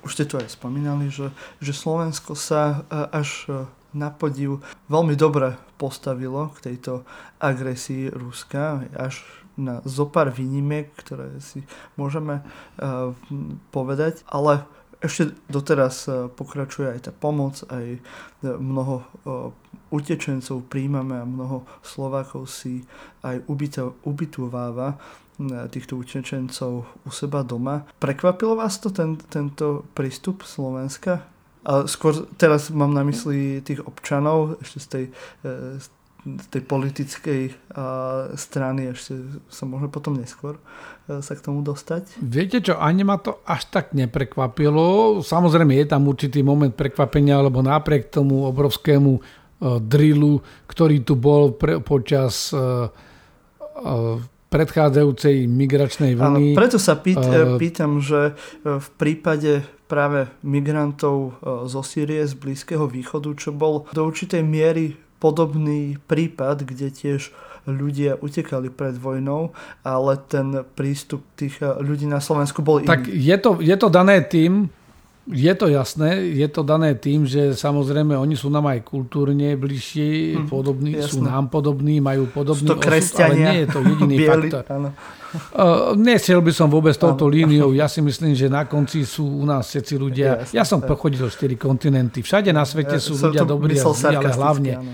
[0.02, 1.30] už ste to aj spomínali, že,
[1.62, 3.46] že Slovensko sa uh, až
[3.94, 4.58] na podiv
[4.90, 7.06] veľmi dobre postavilo k tejto
[7.38, 9.22] agresii Ruska, až
[9.58, 11.66] na zopár výnimiek, ktoré si
[11.98, 13.14] môžeme uh,
[13.74, 14.66] povedať, ale
[14.98, 18.02] ešte doteraz pokračuje aj tá pomoc, aj
[18.42, 19.06] mnoho
[19.94, 22.82] utečencov príjmame a mnoho Slovákov si
[23.22, 23.46] aj
[24.02, 24.98] ubytováva
[25.70, 27.86] týchto utečencov u seba doma.
[28.02, 31.22] Prekvapilo vás to ten, tento prístup Slovenska?
[31.62, 35.04] A skôr teraz mám na mysli tých občanov ešte z tej,
[35.44, 35.86] e, z
[36.50, 37.42] tej politickej
[38.34, 39.16] strany, ešte
[39.48, 40.58] sa môže potom neskôr
[41.06, 42.20] e, sa k tomu dostať.
[42.20, 45.18] Viete čo, ani ma to až tak neprekvapilo.
[45.24, 49.22] Samozrejme je tam určitý moment prekvapenia, lebo napriek tomu obrovskému
[49.58, 50.38] Eh, drillu,
[50.70, 52.86] ktorý tu bol pre, počas uh,
[54.54, 56.54] predchádzajúcej migračnej vlny.
[56.54, 57.18] Áno, preto sa pýt,
[57.58, 64.46] pýtam, že v prípade práve migrantov zo Sýrie, z Blízkeho východu, čo bol do určitej
[64.46, 67.34] miery podobný prípad, kde tiež
[67.68, 69.52] ľudia utekali pred vojnou,
[69.84, 72.88] ale ten prístup tých ľudí na Slovensku bol iný.
[72.88, 74.72] Tak je to, je to dané tým,
[75.28, 80.40] je to jasné, je to dané tým, že samozrejme oni sú nám aj kultúrne bližší,
[80.40, 81.08] mm, podobní, jasné.
[81.12, 84.64] sú nám podobní, majú podobný osud, ale nie je to jediný bieli, faktor.
[84.72, 84.90] Áno.
[85.28, 87.76] Uh, nesiel by som vôbec touto líniou.
[87.76, 90.48] Ja si myslím, že na konci sú u nás všetci ľudia.
[90.48, 92.24] Ja, ja som pochodil 4 kontinenty.
[92.24, 94.80] Všade na svete sú ja, ľudia dobrí ale hlavne.
[94.80, 94.88] Áno.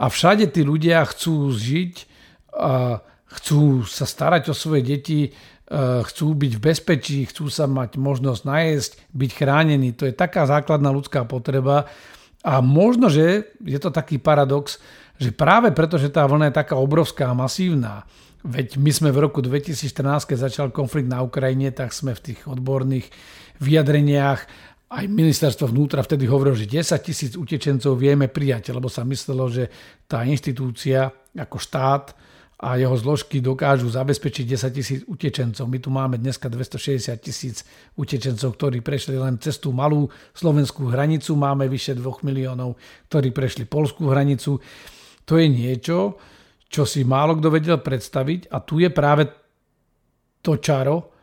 [0.00, 2.08] A všade tí ľudia chcú žiť
[2.56, 3.04] a
[3.36, 8.42] chcú sa starať o svoje deti Eh, chcú byť v bezpečí, chcú sa mať možnosť
[8.42, 9.94] najesť, byť chránení.
[9.94, 11.86] To je taká základná ľudská potreba.
[12.42, 14.82] A možno, že je to taký paradox,
[15.20, 18.08] že práve preto, že tá vlna je taká obrovská a masívna,
[18.40, 22.48] veď my sme v roku 2014, keď začal konflikt na Ukrajine, tak sme v tých
[22.48, 23.12] odborných
[23.60, 24.40] vyjadreniach
[24.90, 29.70] aj ministerstvo vnútra vtedy hovorilo, že 10 tisíc utečencov vieme prijať, lebo sa myslelo, že
[30.10, 32.04] tá inštitúcia ako štát
[32.60, 35.64] a jeho zložky dokážu zabezpečiť 10 tisíc utečencov.
[35.64, 37.64] My tu máme dneska 260 tisíc
[37.96, 41.32] utečencov, ktorí prešli len cez tú malú slovenskú hranicu.
[41.40, 42.76] Máme vyše 2 miliónov,
[43.08, 44.60] ktorí prešli polskú hranicu.
[45.24, 46.20] To je niečo,
[46.68, 49.24] čo si málo kto vedel predstaviť a tu je práve
[50.44, 51.16] to čaro,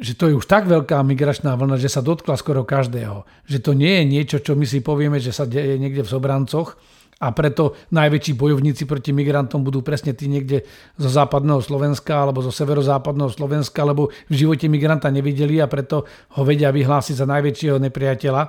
[0.00, 3.28] že to je už tak veľká migračná vlna, že sa dotkla skoro každého.
[3.44, 6.80] Že to nie je niečo, čo my si povieme, že sa deje niekde v Sobrancoch,
[7.22, 10.66] A preto najväčší bojovníci proti migrantom budú presne tí niekde
[10.98, 16.42] zo západného Slovenska alebo zo severozápadného Slovenska, lebo v živote migranta nevideli a preto ho
[16.42, 18.42] vedia vyhlásiť za najväčšieho nepriateľa.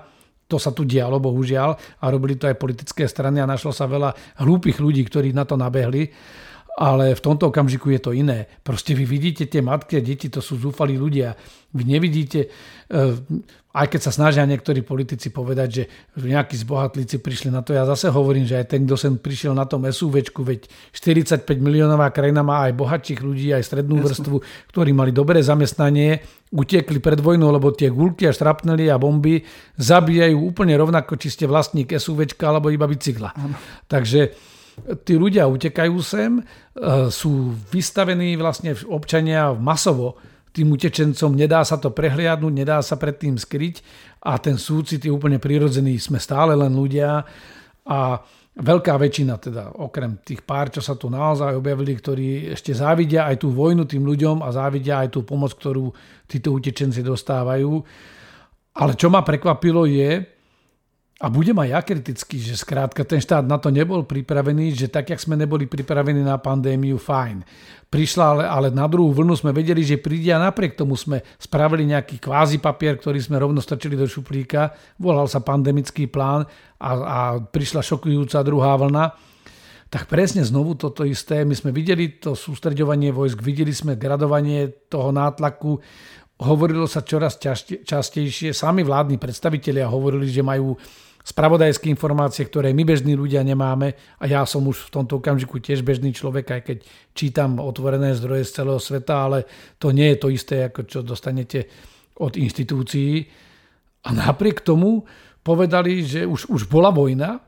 [0.49, 4.41] To sa tu dialo, bohužiaľ, a robili to aj politické strany a našlo sa veľa
[4.41, 6.09] hlúpych ľudí, ktorí na to nabehli
[6.73, 8.49] ale v tomto okamžiku je to iné.
[8.65, 11.37] Proste vy vidíte tie matky a deti, to sú zúfalí ľudia.
[11.73, 13.13] Vy nevidíte, eh,
[13.73, 15.83] aj keď sa snažia niektorí politici povedať, že
[16.17, 19.65] nejakí zbohatlíci prišli na to, ja zase hovorím, že aj ten, kto sem prišiel na
[19.65, 24.37] tom SUVčku, veď 45 miliónová krajina má aj bohatších ľudí, aj strednú vrstvu,
[24.73, 26.21] ktorí mali dobré zamestnanie,
[26.53, 29.41] utekli pred vojnou, lebo tie gulky a štrapnely a bomby
[29.77, 33.33] zabíjajú úplne rovnako, či ste vlastník SUVčka alebo iba bicykla.
[33.33, 33.57] Ano.
[33.89, 34.53] Takže
[35.05, 36.43] tí ľudia utekajú sem, e,
[37.13, 40.17] sú vystavení vlastne občania masovo
[40.53, 43.81] tým utečencom, nedá sa to prehliadnúť, nedá sa pred tým skryť
[44.21, 47.25] a ten súcit je úplne prirodzený, sme stále len ľudia
[47.89, 47.99] a
[48.53, 53.41] veľká väčšina teda, okrem tých pár, čo sa tu naozaj objavili, ktorí ešte závidia aj
[53.41, 55.89] tú vojnu tým ľuďom a závidia aj tú pomoc, ktorú
[56.29, 57.81] títo utečenci dostávajú.
[58.77, 60.21] Ale čo ma prekvapilo je,
[61.23, 65.15] a budem aj ja kritický, že skrátka ten štát na to nebol pripravený, že tak,
[65.15, 67.47] jak sme neboli pripravení na pandémiu, fajn.
[67.87, 71.87] Prišla, ale, ale na druhú vlnu sme vedeli, že príde a napriek tomu sme spravili
[71.87, 74.75] nejaký kvázi papier, ktorý sme rovno strčili do šuplíka.
[74.99, 76.43] Volal sa pandemický plán
[76.83, 79.15] a, a prišla šokujúca druhá vlna.
[79.87, 81.47] Tak presne znovu toto isté.
[81.47, 85.79] My sme videli to sústreďovanie vojsk, videli sme gradovanie toho nátlaku,
[86.43, 87.39] hovorilo sa čoraz
[87.85, 90.75] častejšie, sami vládni predstavitelia hovorili, že majú
[91.23, 95.79] spravodajské informácie, ktoré my bežní ľudia nemáme a ja som už v tomto okamžiku tiež
[95.79, 96.77] bežný človek, aj keď
[97.15, 99.47] čítam otvorené zdroje z celého sveta, ale
[99.79, 101.65] to nie je to isté, ako čo dostanete
[102.19, 103.23] od inštitúcií.
[104.03, 105.07] A napriek tomu
[105.47, 107.39] povedali, že už, už bola vojna,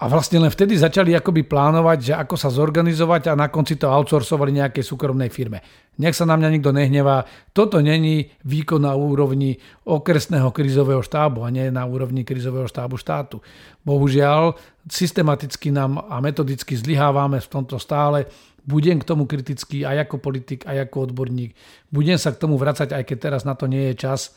[0.00, 3.84] a vlastne len vtedy začali akoby plánovať, že ako sa zorganizovať a na konci to
[3.84, 5.60] outsourcovali nejakej súkromnej firme.
[6.00, 7.28] Nech sa na mňa nikto nehnevá.
[7.52, 13.44] Toto není výkon na úrovni okresného krizového štábu a nie na úrovni krizového štábu štátu.
[13.84, 14.56] Bohužiaľ,
[14.88, 18.24] systematicky nám a metodicky zlyhávame v tomto stále.
[18.64, 21.52] Budem k tomu kritický aj ako politik, aj ako odborník.
[21.92, 24.32] Budem sa k tomu vracať, aj keď teraz na to nie je čas.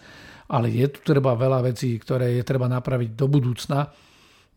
[0.51, 3.87] Ale je tu treba veľa vecí, ktoré je treba napraviť do budúcna.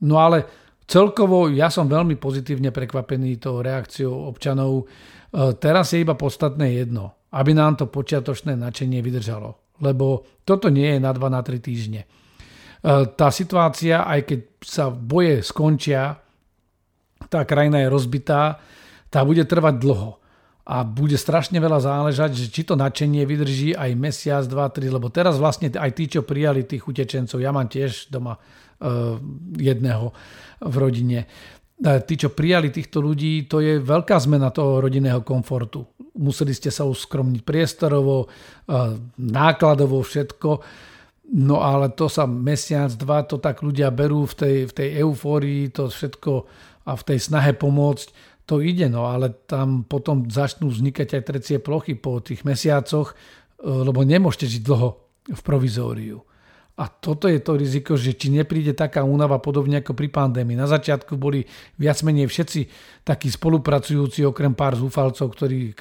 [0.02, 4.86] No ale Celkovo ja som veľmi pozitívne prekvapený tou reakciou občanov.
[4.86, 9.82] E, teraz je iba podstatné jedno, aby nám to počiatočné nadšenie vydržalo.
[9.82, 12.06] Lebo toto nie je na 2 na 3 týždne.
[12.06, 12.08] E,
[13.18, 16.22] tá situácia, aj keď sa boje skončia,
[17.26, 18.62] tá krajina je rozbitá,
[19.10, 20.22] tá bude trvať dlho.
[20.66, 25.10] A bude strašne veľa záležať, že či to nadšenie vydrží aj mesiac, dva, tri, lebo
[25.10, 28.34] teraz vlastne aj tí, čo prijali tých utečencov, ja mám tiež doma
[29.56, 30.12] jedného,
[30.60, 31.26] v rodine.
[31.76, 35.84] Tí, čo prijali týchto ľudí, to je veľká zmena toho rodinného komfortu.
[36.16, 38.32] Museli ste sa uskromniť priestorovo,
[39.20, 40.50] nákladovo, všetko.
[41.36, 45.68] No ale to sa mesiac, dva, to tak ľudia berú v tej, v tej eufórii,
[45.74, 46.32] to všetko
[46.86, 51.58] a v tej snahe pomôcť, to ide, no ale tam potom začnú vznikať aj trecie
[51.58, 53.18] plochy po tých mesiacoch,
[53.58, 54.88] lebo nemôžete žiť dlho
[55.34, 56.22] v provizóriu.
[56.76, 60.60] A toto je to riziko, že či nepríde taká únava podobne ako pri pandémii.
[60.60, 61.40] Na začiatku boli
[61.80, 62.60] viac menej všetci
[63.00, 65.72] takí spolupracujúci, okrem pár zúfalcov, ktorí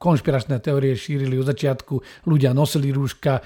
[0.00, 2.24] konšpiračné teórie šírili od začiatku.
[2.24, 3.44] Ľudia nosili rúška,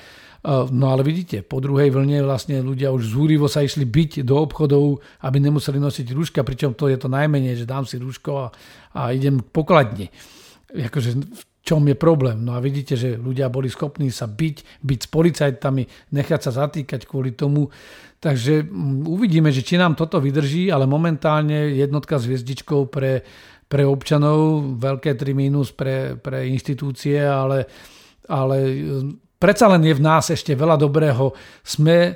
[0.73, 5.05] No ale vidíte, po druhej vlne vlastne ľudia už zúrivo sa išli byť do obchodov,
[5.21, 8.47] aby nemuseli nosiť rúška, pričom to je to najmenej, že dám si rúško a,
[8.97, 10.09] a idem pokladne.
[10.73, 11.21] Akože
[11.61, 12.41] čom je problém.
[12.41, 15.83] No a vidíte, že ľudia boli schopní sa byť, byť s policajtami,
[16.17, 17.69] nechať sa zatýkať kvôli tomu.
[18.21, 23.25] Takže mm, uvidíme, že či nám toto vydrží, ale momentálne jednotka s hviezdičkou pre,
[23.69, 27.69] pre občanov, veľké 3 mínus pre, pre inštitúcie, ale,
[28.29, 31.33] ale mm, predsa len je v nás ešte veľa dobrého.
[31.61, 32.13] Sme e,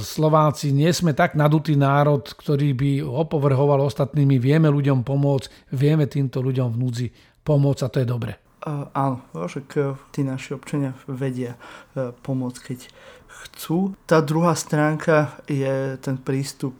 [0.00, 4.40] Slováci, nie sme tak nadutý národ, ktorý by opovrhoval ostatnými.
[4.40, 7.08] Vieme ľuďom pomôcť, vieme týmto ľuďom v núdzi
[7.40, 8.51] pomôcť a to je dobre.
[8.94, 11.58] Áno, však uh, tí naši občania vedia
[11.98, 12.80] uh, pomôcť, keď
[13.26, 13.98] chcú.
[14.06, 16.78] Tá druhá stránka je ten prístup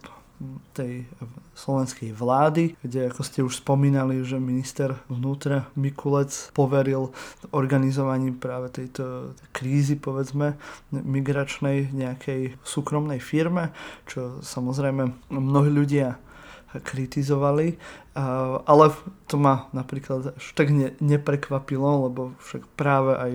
[0.75, 1.07] tej
[1.53, 7.13] slovenskej vlády, kde ako ste už spomínali, že minister vnútra Mikulec poveril
[7.53, 10.57] organizovaním práve tejto krízy, povedzme,
[10.91, 13.71] migračnej nejakej súkromnej firme,
[14.09, 16.17] čo samozrejme mnohí ľudia
[16.73, 17.77] kritizovali,
[18.13, 18.93] ale
[19.25, 23.31] to ma napríklad až tak ne, neprekvapilo, lebo však práve aj,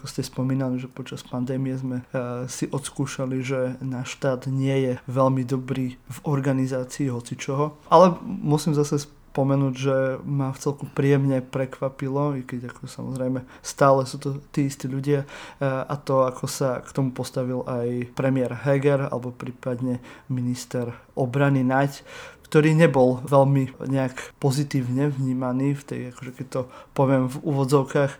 [0.00, 2.00] ako ste spomínali, že počas pandémie sme
[2.48, 7.76] si odskúšali, že náš štát nie je veľmi dobrý v organizácii hocičoho.
[7.92, 9.04] Ale musím zase
[9.36, 14.64] spomenúť, že ma v celku príjemne prekvapilo, i keď ako samozrejme stále sú to tí
[14.64, 15.28] istí ľudia
[15.60, 20.00] a to, ako sa k tomu postavil aj premiér Heger alebo prípadne
[20.32, 22.00] minister obrany Naď,
[22.46, 26.60] ktorý nebol veľmi nejak pozitívne vnímaný v tej, akože keď to
[26.94, 28.12] poviem v úvodzovkách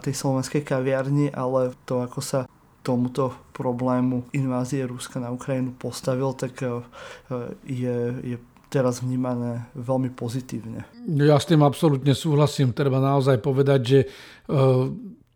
[0.00, 2.48] tej slovenskej kaviarni, ale to, ako sa
[2.80, 6.64] tomuto problému invázie Ruska na Ukrajinu postavil, tak
[7.68, 8.36] je, je
[8.72, 10.88] teraz vnímané veľmi pozitívne.
[11.20, 12.72] Ja s tým absolútne súhlasím.
[12.72, 14.00] Treba naozaj povedať, že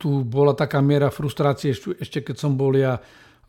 [0.00, 2.96] tu bola taká miera frustrácie ešte keď som bol ja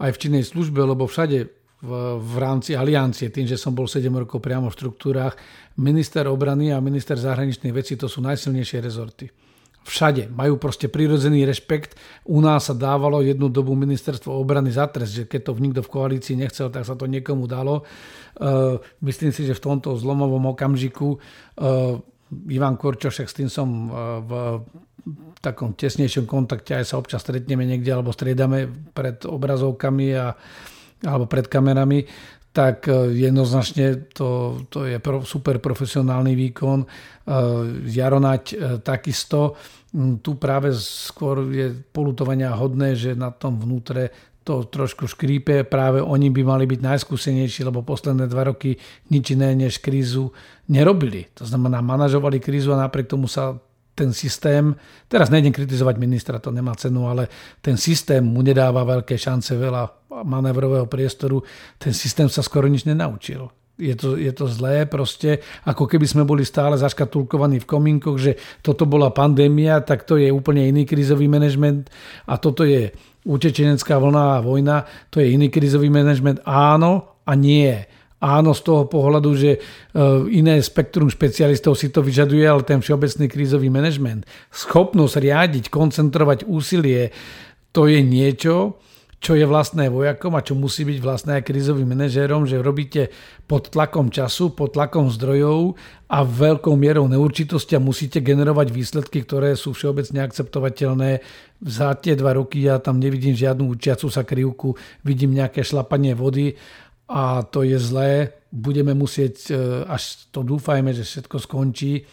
[0.04, 4.08] aj v činnej službe, lebo všade v, v rámci aliancie, tým, že som bol 7
[4.08, 5.36] rokov priamo v štruktúrách,
[5.84, 9.28] minister obrany a minister zahraničných vecí to sú najsilnejšie rezorty
[9.84, 10.32] všade.
[10.32, 12.00] Majú proste prirodzený rešpekt.
[12.32, 15.92] U nás sa dávalo jednu dobu ministerstvo obrany za trest, že keď to nikto v
[15.92, 17.84] koalícii nechcel, tak sa to niekomu dalo.
[18.40, 22.00] Uh, myslím si, že v tomto zlomovom okamžiku uh,
[22.50, 24.32] Ivan Korčošek, s tým som uh, v
[25.44, 30.32] takom tesnejšom kontakte, aj sa občas stretneme niekde alebo striedame pred obrazovkami a,
[31.04, 32.08] alebo pred kamerami,
[32.54, 36.86] tak jednoznačne to, to je super profesionálny výkon.
[37.90, 38.44] Jaronať
[38.86, 39.58] takisto.
[40.22, 44.14] Tu práve skôr je polutovania hodné, že na tom vnútre
[44.46, 45.66] to trošku škrípe.
[45.66, 48.78] Práve oni by mali byť najskúsenejší, lebo posledné dva roky
[49.10, 50.30] nič iné než krízu
[50.70, 51.34] nerobili.
[51.42, 53.58] To znamená, manažovali krízu a napriek tomu sa
[53.94, 54.74] ten systém,
[55.06, 57.30] teraz nejdem kritizovať ministra, to nemá cenu, ale
[57.62, 61.46] ten systém mu nedáva veľké šance, veľa manévrového priestoru,
[61.78, 63.50] ten systém sa skoro nič nenaučil.
[63.74, 68.38] Je to, je to zlé proste, ako keby sme boli stále zaškatulkovaní v komínkoch, že
[68.62, 71.90] toto bola pandémia, tak to je úplne iný krizový manažment
[72.30, 72.94] a toto je
[73.26, 76.38] utečenecká vlna a vojna, to je iný krizový manažment.
[76.46, 77.74] Áno a nie
[78.24, 79.60] áno z toho pohľadu, že e,
[80.32, 84.24] iné spektrum špecialistov si to vyžaduje, ale ten všeobecný krízový manažment,
[84.56, 87.12] schopnosť riadiť, koncentrovať úsilie,
[87.76, 88.80] to je niečo,
[89.24, 93.08] čo je vlastné vojakom a čo musí byť vlastné aj krízovým manažérom, že robíte
[93.48, 95.80] pod tlakom času, pod tlakom zdrojov
[96.12, 101.24] a veľkou mierou neurčitosti a musíte generovať výsledky, ktoré sú všeobecne akceptovateľné.
[101.64, 104.76] Za tie dva roky ja tam nevidím žiadnu učiacu sa krivku,
[105.08, 106.60] vidím nejaké šlapanie vody
[107.10, 108.32] a to je zlé.
[108.54, 109.54] Budeme musieť, e,
[109.88, 112.06] až to dúfajme, že všetko skončí,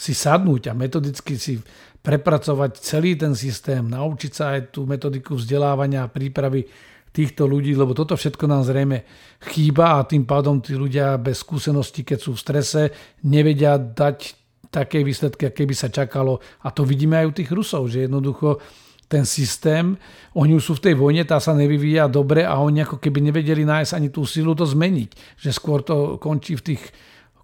[0.00, 1.60] si sadnúť a metodicky si
[2.00, 6.64] prepracovať celý ten systém, naučiť sa aj tú metodiku vzdelávania a prípravy
[7.12, 9.04] týchto ľudí, lebo toto všetko nám zrejme
[9.52, 12.82] chýba a tým pádom tí ľudia bez skúsenosti, keď sú v strese,
[13.28, 16.38] nevedia dať také výsledky, aké by sa čakalo.
[16.64, 18.62] A to vidíme aj u tých Rusov, že jednoducho
[19.10, 19.98] ten systém,
[20.38, 23.98] oni sú v tej vojne, tá sa nevyvíja dobre a oni ako keby nevedeli nájsť
[23.98, 25.10] ani tú silu to zmeniť.
[25.42, 26.82] Že skôr to končí v tých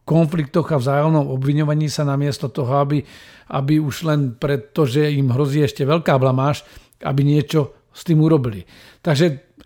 [0.07, 3.03] konfliktoch a vzájomnom obviňovaní sa namiesto toho, aby,
[3.51, 6.63] aby už len preto, že im hrozí ešte veľká blamáž,
[7.03, 8.63] aby niečo s tým urobili.
[9.03, 9.59] Takže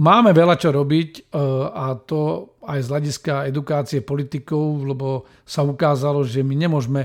[0.00, 1.22] máme veľa čo robiť e,
[1.68, 7.04] a to aj z hľadiska edukácie politikov, lebo sa ukázalo, že my nemôžeme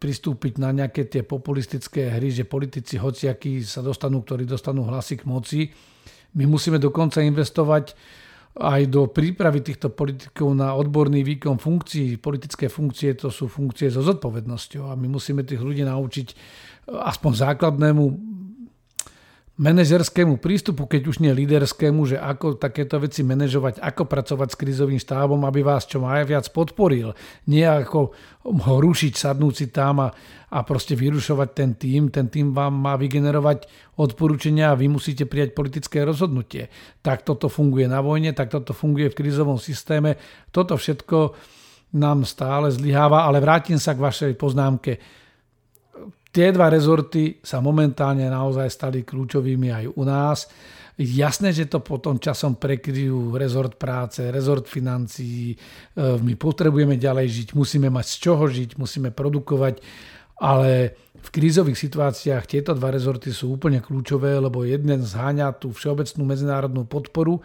[0.00, 5.28] pristúpiť na nejaké tie populistické hry, že politici hociakí sa dostanú, ktorí dostanú hlasy k
[5.28, 5.60] moci.
[6.36, 7.92] My musíme dokonca investovať
[8.56, 12.18] aj do prípravy týchto politikov na odborný výkon funkcií.
[12.18, 16.28] Politické funkcie to sú funkcie so zodpovednosťou a my musíme tých ľudí naučiť
[16.90, 18.04] aspoň základnému
[19.60, 24.96] manažerskému prístupu, keď už nie líderskému, že ako takéto veci manažovať, ako pracovať s krizovým
[24.96, 27.12] štábom, aby vás čo najviac podporil.
[27.44, 30.08] Nie ako ho rušiť, sadnúť si tam a,
[30.48, 32.08] a proste vyrušovať ten tým.
[32.08, 33.68] Ten tým vám má vygenerovať
[34.00, 36.72] odporúčania a vy musíte prijať politické rozhodnutie.
[37.04, 40.16] Tak toto funguje na vojne, tak toto funguje v krizovom systéme.
[40.48, 41.36] Toto všetko
[42.00, 45.20] nám stále zlyháva, ale vrátim sa k vašej poznámke
[46.30, 50.46] Tie dva rezorty sa momentálne naozaj stali kľúčovými aj u nás.
[50.94, 55.54] Jasné, že to potom časom prekryjú rezort práce, rezort financií.
[55.54, 55.56] E,
[56.22, 59.80] my potrebujeme ďalej žiť, musíme mať z čoho žiť, musíme produkovať,
[60.38, 66.22] ale v krízových situáciách tieto dva rezorty sú úplne kľúčové, lebo jeden zháňa tú všeobecnú
[66.24, 67.40] medzinárodnú podporu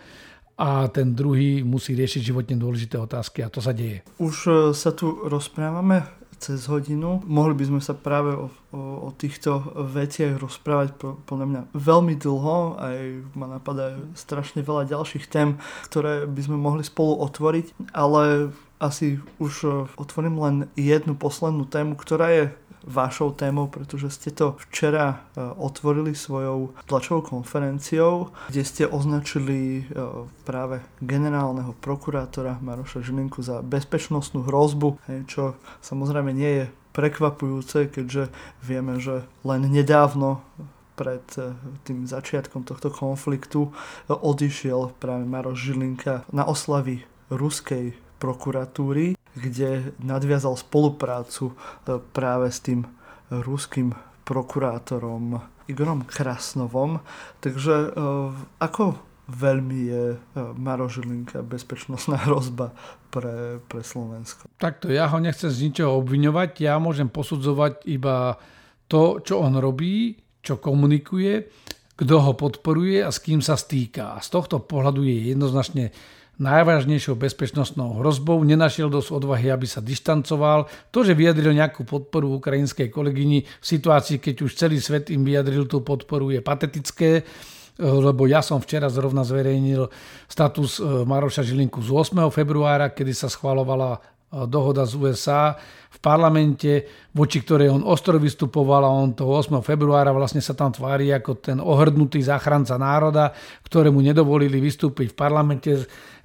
[0.55, 4.03] a ten druhý musí riešiť životne dôležité otázky a to sa deje.
[4.19, 6.03] Už e, sa tu rozprávame
[6.39, 7.23] cez hodinu.
[7.25, 12.79] Mohli by sme sa práve o, o, o týchto veciach rozprávať podľa mňa veľmi dlho.
[12.79, 12.97] Aj
[13.35, 15.57] ma napadajú strašne veľa ďalších tém,
[15.87, 17.95] ktoré by sme mohli spolu otvoriť.
[17.95, 22.43] Ale asi už e, otvorím len jednu poslednú tému, ktorá je
[22.85, 29.83] vašou témou, pretože ste to včera e, otvorili svojou tlačovou konferenciou, kde ste označili e,
[30.45, 38.31] práve generálneho prokurátora Maroša Žilinku za bezpečnostnú hrozbu, čo samozrejme nie je prekvapujúce, keďže
[38.63, 40.45] vieme, že len nedávno
[40.95, 41.25] pred
[41.83, 43.75] tým začiatkom tohto konfliktu
[44.07, 51.55] odišiel práve Maroš Žilinka na oslavy ruskej prokuratúry, kde nadviazal spoluprácu e,
[52.15, 52.87] práve s tým
[53.29, 53.91] ruským
[54.25, 57.03] prokurátorom Igorom Krasnovom.
[57.43, 57.89] Takže e,
[58.63, 58.95] ako
[59.27, 60.17] veľmi je e,
[60.55, 62.71] Maro Žilinka bezpečnostná hrozba
[63.09, 64.49] pre, pre Slovensko?
[64.57, 68.37] Takto, ja ho nechcem z ničoho obviňovať, ja môžem posudzovať iba
[68.85, 71.49] to, čo on robí, čo komunikuje,
[71.95, 74.13] kto ho podporuje a s kým sa stýka.
[74.13, 75.89] A z tohto pohľadu je jednoznačne
[76.39, 80.67] najvážnejšou bezpečnostnou hrozbou, nenašiel dosť odvahy, aby sa dištancoval.
[80.91, 85.63] To, že vyjadril nejakú podporu ukrajinskej kolegyni v situácii, keď už celý svet im vyjadril
[85.67, 87.23] tú podporu, je patetické
[87.79, 89.91] lebo ja som včera zrovna zverejnil
[90.31, 92.23] status e, Maroša Žilinku z 8.
[92.31, 95.59] februára, kedy sa schvalovala e, dohoda z USA
[95.91, 99.59] v parlamente, voči ktorej on ostro vystupoval a on to 8.
[99.59, 103.35] februára vlastne sa tam tvári ako ten ohrdnutý záchranca národa,
[103.67, 105.71] ktorému nedovolili vystúpiť v parlamente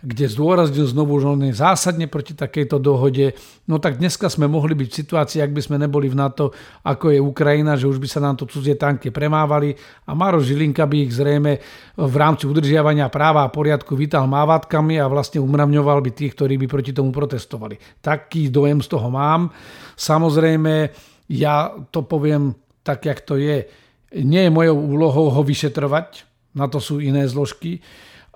[0.00, 3.36] kde zdôraznil znovu, že on je zásadne proti takejto dohode.
[3.68, 6.56] No tak dneska sme mohli byť v situácii, ak by sme neboli v NATO,
[6.88, 9.76] ako je Ukrajina, že už by sa nám to cudzie tanky premávali
[10.08, 11.60] a Maro Žilinka by ich zrejme
[12.00, 16.66] v rámci udržiavania práva a poriadku vítal mávatkami a vlastne umravňoval by tých, ktorí by
[16.66, 17.76] proti tomu protestovali.
[18.00, 19.52] Taký dojem z toho mám.
[20.00, 20.88] Samozrejme,
[21.28, 23.68] ja to poviem tak, jak to je.
[24.16, 26.24] Nie je mojou úlohou ho vyšetrovať,
[26.56, 27.84] na to sú iné zložky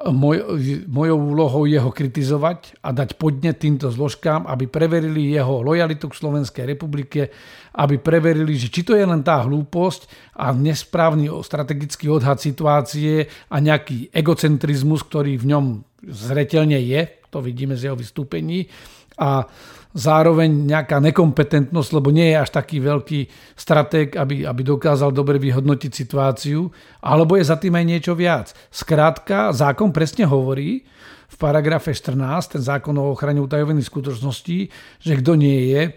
[0.05, 6.13] Moj, mojou úlohou je ho kritizovať a dať podnet týmto zložkám, aby preverili jeho lojalitu
[6.13, 7.33] k Slovenskej republike,
[7.73, 13.57] aby preverili, že či to je len tá hlúposť a nesprávny strategický odhad situácie a
[13.65, 15.65] nejaký egocentrizmus, ktorý v ňom
[16.05, 18.69] zretelne je, to vidíme z jeho vystúpení,
[19.15, 19.47] a
[19.95, 23.21] zároveň nejaká nekompetentnosť, lebo nie je až taký veľký
[23.55, 26.67] stratég, aby, aby dokázal dobre vyhodnotiť situáciu,
[26.99, 28.51] alebo je za tým aj niečo viac.
[28.75, 30.83] Skrátka, zákon presne hovorí
[31.31, 34.59] v paragrafe 14, ten zákon o ochrane utajovených skutočností,
[34.99, 35.93] že kto nie je e,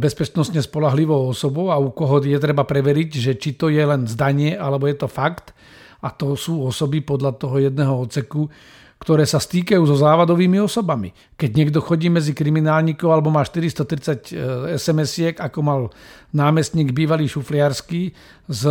[0.00, 4.56] bezpečnostne spolahlivou osobou a u koho je treba preveriť, že či to je len zdanie
[4.56, 5.52] alebo je to fakt.
[6.00, 8.48] A to sú osoby podľa toho jedného odseku,
[9.00, 11.16] ktoré sa stýkajú so závadovými osobami.
[11.40, 15.80] Keď niekto chodí medzi kriminálnikov alebo má 430 SMS-iek, ako mal
[16.36, 18.12] námestník bývalý šufliarský
[18.44, 18.62] s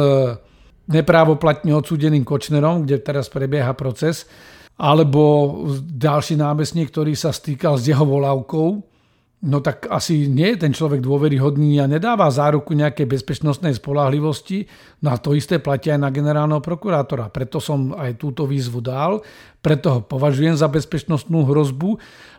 [0.90, 4.30] neprávoplatne odsúdeným Kočnerom, kde teraz prebieha proces,
[4.78, 8.89] alebo ďalší námestník, ktorý sa stýkal s jeho volávkou,
[9.40, 14.68] no tak asi nie je ten človek dôveryhodný a nedáva záruku nejakej bezpečnostnej spolahlivosti.
[15.00, 17.32] No a to isté platí aj na generálneho prokurátora.
[17.32, 19.24] Preto som aj túto výzvu dal,
[19.64, 21.90] preto ho považujem za bezpečnostnú hrozbu,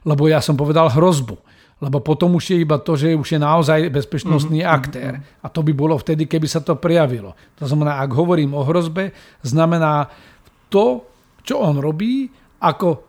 [0.05, 1.41] lebo ja som povedal hrozbu.
[1.81, 4.77] Lebo potom už je iba to, že už je naozaj bezpečnostný mm-hmm.
[4.77, 5.13] aktér.
[5.41, 7.33] A to by bolo vtedy, keby sa to prejavilo.
[7.57, 10.13] To znamená, ak hovorím o hrozbe, znamená
[10.69, 11.09] to,
[11.41, 12.29] čo on robí,
[12.61, 13.09] ako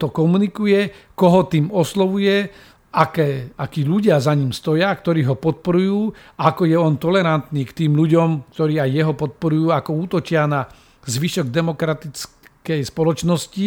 [0.00, 2.48] to komunikuje, koho tým oslovuje,
[2.88, 7.92] aké, akí ľudia za ním stoja, ktorí ho podporujú, ako je on tolerantný k tým
[7.92, 10.64] ľuďom, ktorí aj jeho podporujú, ako útočia na
[11.04, 13.66] zvyšok demokratickej spoločnosti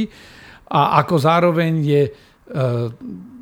[0.74, 2.12] a ako zároveň je e,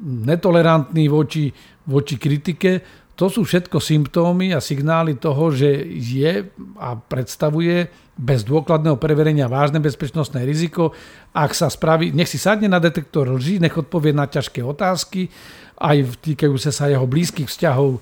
[0.04, 1.52] netolerantný voči,
[1.88, 2.72] voči kritike.
[3.20, 6.48] To sú všetko symptómy a signály toho, že je
[6.80, 10.96] a predstavuje bez dôkladného preverenia vážne bezpečnostné riziko.
[11.36, 15.32] Ak sa spraví, nech si sadne na detektor lží, nech odpovie na ťažké otázky
[15.80, 18.00] aj týkajúce sa jeho blízkych vzťahov, e,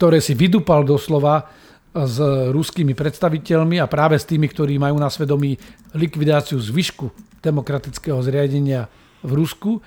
[0.00, 1.46] ktoré si vydupal doslova
[1.92, 2.16] s
[2.50, 5.60] ruskými predstaviteľmi a práve s tými, ktorí majú na svedomí
[5.92, 7.12] likvidáciu zvyšku
[7.44, 8.88] demokratického zriadenia
[9.20, 9.84] v Rusku.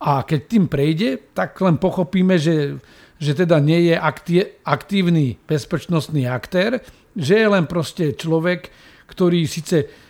[0.00, 2.80] A keď tým prejde, tak len pochopíme, že,
[3.20, 3.94] že teda nie je
[4.64, 6.80] aktívny bezpečnostný aktér,
[7.12, 8.72] že je len proste človek,
[9.04, 10.03] ktorý síce E,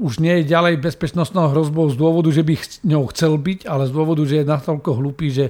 [0.00, 2.54] už nie je ďalej bezpečnostnou hrozbou z dôvodu, že by
[2.88, 5.46] ňou chcel byť, ale z dôvodu, že je natoľko hlupý, že,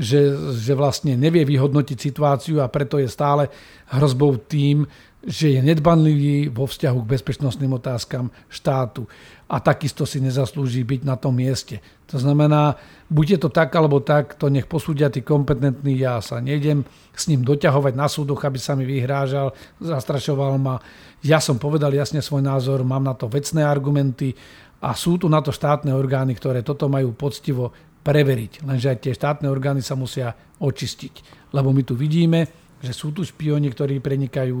[0.00, 3.52] že, že vlastne nevie vyhodnotiť situáciu a preto je stále
[3.92, 4.88] hrozbou tým,
[5.26, 9.10] že je nedbanlivý vo vzťahu k bezpečnostným otázkam štátu
[9.46, 11.78] a takisto si nezaslúži byť na tom mieste.
[12.10, 12.74] To znamená,
[13.06, 16.82] buď je to tak alebo tak, to nech posúdia tí kompetentní, ja sa nejdem
[17.14, 20.82] s ním doťahovať na súdoch, aby sa mi vyhrážal, zastrašoval ma.
[21.22, 24.34] Ja som povedal jasne svoj názor, mám na to vecné argumenty
[24.82, 27.70] a sú tu na to štátne orgány, ktoré toto majú poctivo
[28.02, 28.66] preveriť.
[28.66, 31.46] Lenže aj tie štátne orgány sa musia očistiť.
[31.54, 32.46] Lebo my tu vidíme,
[32.82, 34.58] že sú tu špioni, ktorí prenikajú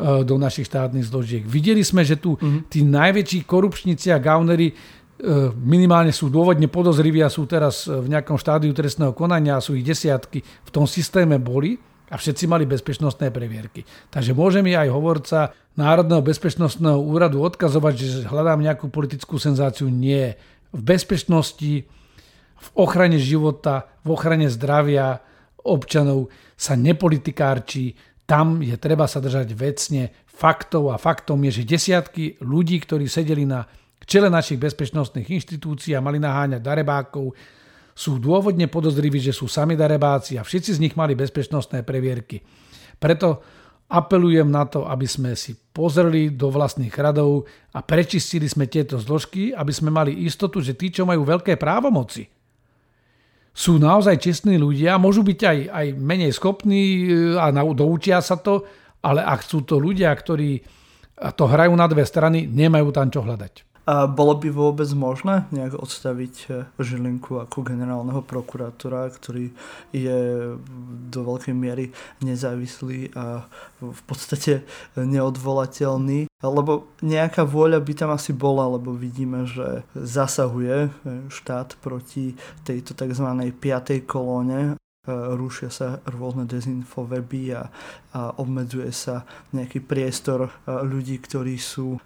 [0.00, 1.44] do našich štátnych zložiek.
[1.44, 2.72] Videli sme, že tu mm-hmm.
[2.72, 4.72] tí najväčší korupčníci a gaunery
[5.20, 9.76] E, minimálne sú dôvodne podozriví a sú teraz v nejakom štádiu trestného konania a sú
[9.76, 11.76] ich desiatky, v tom systéme boli
[12.08, 13.84] a všetci mali bezpečnostné previerky.
[14.08, 19.92] Takže môže mi aj hovorca Národného bezpečnostného úradu odkazovať, že hľadám nejakú politickú senzáciu.
[19.92, 20.40] Nie.
[20.72, 21.84] V bezpečnosti,
[22.56, 25.20] v ochrane života, v ochrane zdravia
[25.60, 27.92] občanov sa nepolitikárči,
[28.30, 33.42] tam je treba sa držať vecne faktov a faktom je, že desiatky ľudí, ktorí sedeli
[33.42, 33.66] na
[34.06, 37.34] čele našich bezpečnostných inštitúcií a mali naháňať darebákov,
[37.90, 42.38] sú dôvodne podozriví, že sú sami darebáci a všetci z nich mali bezpečnostné previerky.
[43.02, 43.42] Preto
[43.90, 49.50] apelujem na to, aby sme si pozreli do vlastných radov a prečistili sme tieto zložky,
[49.50, 52.30] aby sme mali istotu, že tí, čo majú veľké právomoci,
[53.60, 58.64] sú naozaj čestní ľudia, môžu byť aj, aj menej schopní e, a doučia sa to,
[59.04, 60.64] ale ak sú to ľudia, ktorí
[61.36, 63.69] to hrajú na dve strany, nemajú tam čo hľadať.
[63.90, 66.48] A bolo by vôbec možné nejak odstaviť e,
[66.78, 69.50] Žilinku ako generálneho prokurátora, ktorý
[69.90, 70.54] je
[71.10, 71.90] do veľkej miery
[72.22, 73.50] nezávislý a
[73.82, 74.62] v podstate
[74.94, 76.30] neodvolateľný?
[76.38, 80.90] Lebo nejaká vôľa by tam asi bola, lebo vidíme, že zasahuje e,
[81.26, 83.26] štát proti tejto tzv.
[83.58, 87.72] piatej kolóne rušia sa rôzne dezinfoweby a,
[88.12, 89.24] a obmedzuje sa
[89.56, 91.96] nejaký priestor ľudí, ktorí sú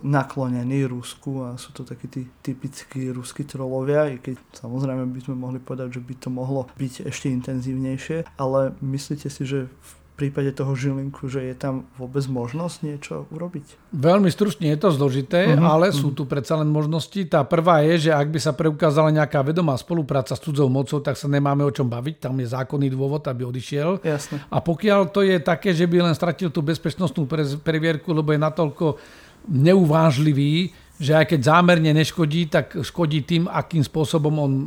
[0.00, 5.36] naklonení Rusku a sú to takí tí typickí ruskí trolovia, i keď samozrejme by sme
[5.36, 10.52] mohli povedať, že by to mohlo byť ešte intenzívnejšie, ale myslíte si, že v prípade
[10.52, 13.96] toho Žilinku, že je tam vôbec možnosť niečo urobiť?
[13.96, 17.16] Veľmi stručne je to zložité, uh-huh, ale sú tu predsa len možnosti.
[17.24, 21.16] Tá prvá je, že ak by sa preukázala nejaká vedomá spolupráca s cudzou mocou, tak
[21.16, 22.28] sa nemáme o čom baviť.
[22.28, 24.04] Tam je zákonný dôvod, aby odišiel.
[24.04, 24.44] Jasne.
[24.52, 27.24] A pokiaľ to je také, že by len stratil tú bezpečnostnú
[27.64, 29.00] previerku, lebo je natoľko
[29.48, 30.70] neuvážlivý,
[31.00, 34.66] že aj keď zámerne neškodí, tak škodí tým, akým spôsobom on e,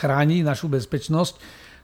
[0.00, 1.36] chráni našu bezpečnosť,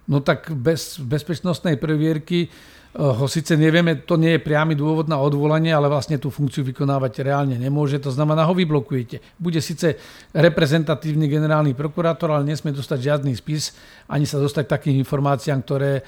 [0.09, 2.49] no tak bez bezpečnostnej previerky
[2.97, 7.21] ho síce nevieme, to nie je priamy dôvod na odvolanie, ale vlastne tú funkciu vykonávať
[7.21, 9.21] reálne nemôže, to znamená, ho vyblokujete.
[9.37, 10.01] Bude síce
[10.33, 13.77] reprezentatívny generálny prokurátor, ale nesmie dostať žiadny spis,
[14.09, 16.01] ani sa dostať k takým informáciám, ktoré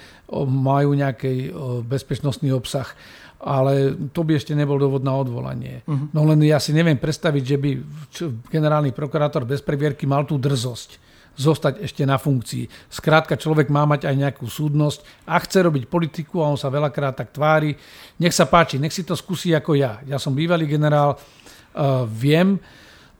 [0.48, 1.52] majú nejaký
[1.84, 2.88] bezpečnostný obsah
[3.38, 5.86] ale to by ešte nebol dôvod na odvolanie.
[5.86, 6.10] Uh-huh.
[6.10, 7.70] No len ja si neviem predstaviť, že by
[8.50, 11.07] generálny prokurátor bez previerky mal tú drzosť
[11.38, 12.90] zostať ešte na funkcii.
[12.90, 17.14] Skrátka, človek má mať aj nejakú súdnosť a chce robiť politiku a on sa veľakrát
[17.14, 17.78] tak tvári.
[18.18, 20.02] Nech sa páči, nech si to skúsi ako ja.
[20.04, 22.58] Ja som bývalý generál, uh, viem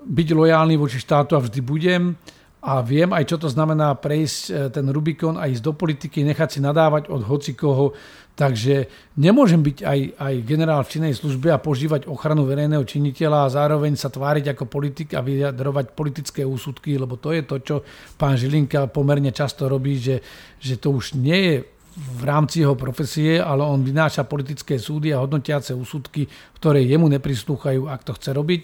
[0.03, 2.19] byť lojálny voči štátu a vždy budem
[2.59, 6.59] a viem aj, čo to znamená prejsť e, ten Rubikon a ísť do politiky, nechať
[6.59, 7.95] si nadávať od hocikoho.
[8.39, 8.87] Takže
[9.19, 13.99] nemôžem byť aj, aj generál v činnej službe a požívať ochranu verejného činiteľa a zároveň
[13.99, 17.77] sa tváriť ako politik a vyjadrovať politické úsudky, lebo to je to, čo
[18.15, 20.23] pán Žilinka pomerne často robí, že,
[20.63, 21.57] že to už nie je
[21.99, 26.31] v rámci jeho profesie, ale on vynáša politické súdy a hodnotiace úsudky,
[26.63, 28.63] ktoré jemu neprislúchajú, ak to chce robiť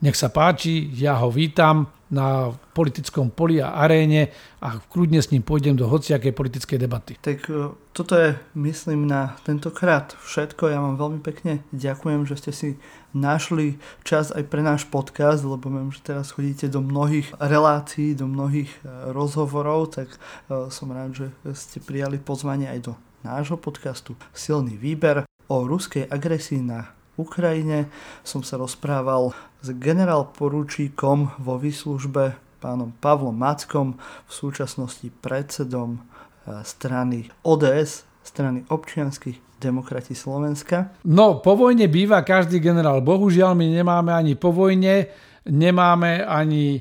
[0.00, 5.46] nech sa páči, ja ho vítam na politickom poli a aréne a kľudne s ním
[5.46, 7.14] pôjdem do hociakej politickej debaty.
[7.22, 10.74] Tak e, toto je, myslím, na tentokrát všetko.
[10.74, 12.68] Ja vám veľmi pekne ďakujem, že ste si
[13.14, 18.26] našli čas aj pre náš podcast, lebo viem, že teraz chodíte do mnohých relácií, do
[18.26, 20.18] mnohých e, rozhovorov, tak e,
[20.68, 22.92] som rád, že ste prijali pozvanie aj do
[23.22, 27.92] nášho podcastu Silný výber o ruskej agresii na Ukrajine
[28.24, 33.96] som sa rozprával s generál poručíkom vo výslužbe pánom Pavlom Mackom,
[34.28, 36.00] v súčasnosti predsedom e,
[36.64, 40.92] strany ODS, strany občianských demokrati Slovenska.
[41.04, 43.04] No, po vojne býva každý generál.
[43.04, 45.08] Bohužiaľ, my nemáme ani po vojne,
[45.48, 46.80] nemáme ani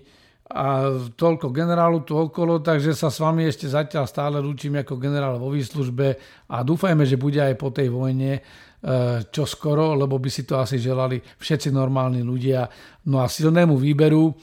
[0.49, 5.37] a toľko generálu tu okolo, takže sa s vami ešte zatiaľ stále lúčim ako generál
[5.37, 6.17] vo výslužbe
[6.49, 8.41] a dúfajme, že bude aj po tej vojne
[9.27, 12.63] čo skoro, lebo by si to asi želali všetci normálni ľudia.
[13.11, 14.33] No a silnému výberu, e,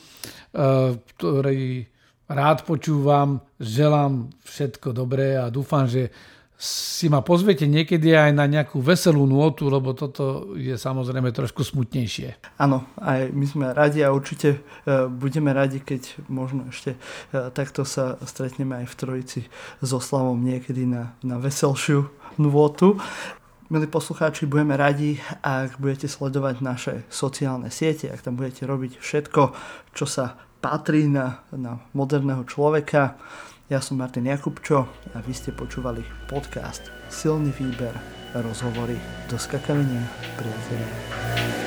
[1.17, 1.89] ktorý
[2.29, 6.13] rád počúvam, želám všetko dobré a dúfam, že
[6.57, 12.57] si ma pozviete niekedy aj na nejakú veselú nôtu, lebo toto je samozrejme trošku smutnejšie.
[12.57, 17.01] Áno, aj my sme radi a určite e, budeme radi, keď možno ešte
[17.33, 19.41] takto sa stretneme aj v Trojici
[19.81, 23.01] so Slavom niekedy na, na veselšiu nôtu.
[23.67, 29.43] Milí poslucháči, budeme radi, ak budete sledovať naše sociálne siete, ak tam budete robiť všetko,
[29.91, 33.19] čo sa patrí na, na moderného človeka.
[33.67, 37.99] Ja som Martin Jakubčo a vy ste počúvali podcast Silný výber
[38.39, 40.07] rozhovory do skakavenia
[40.39, 41.66] priateľa.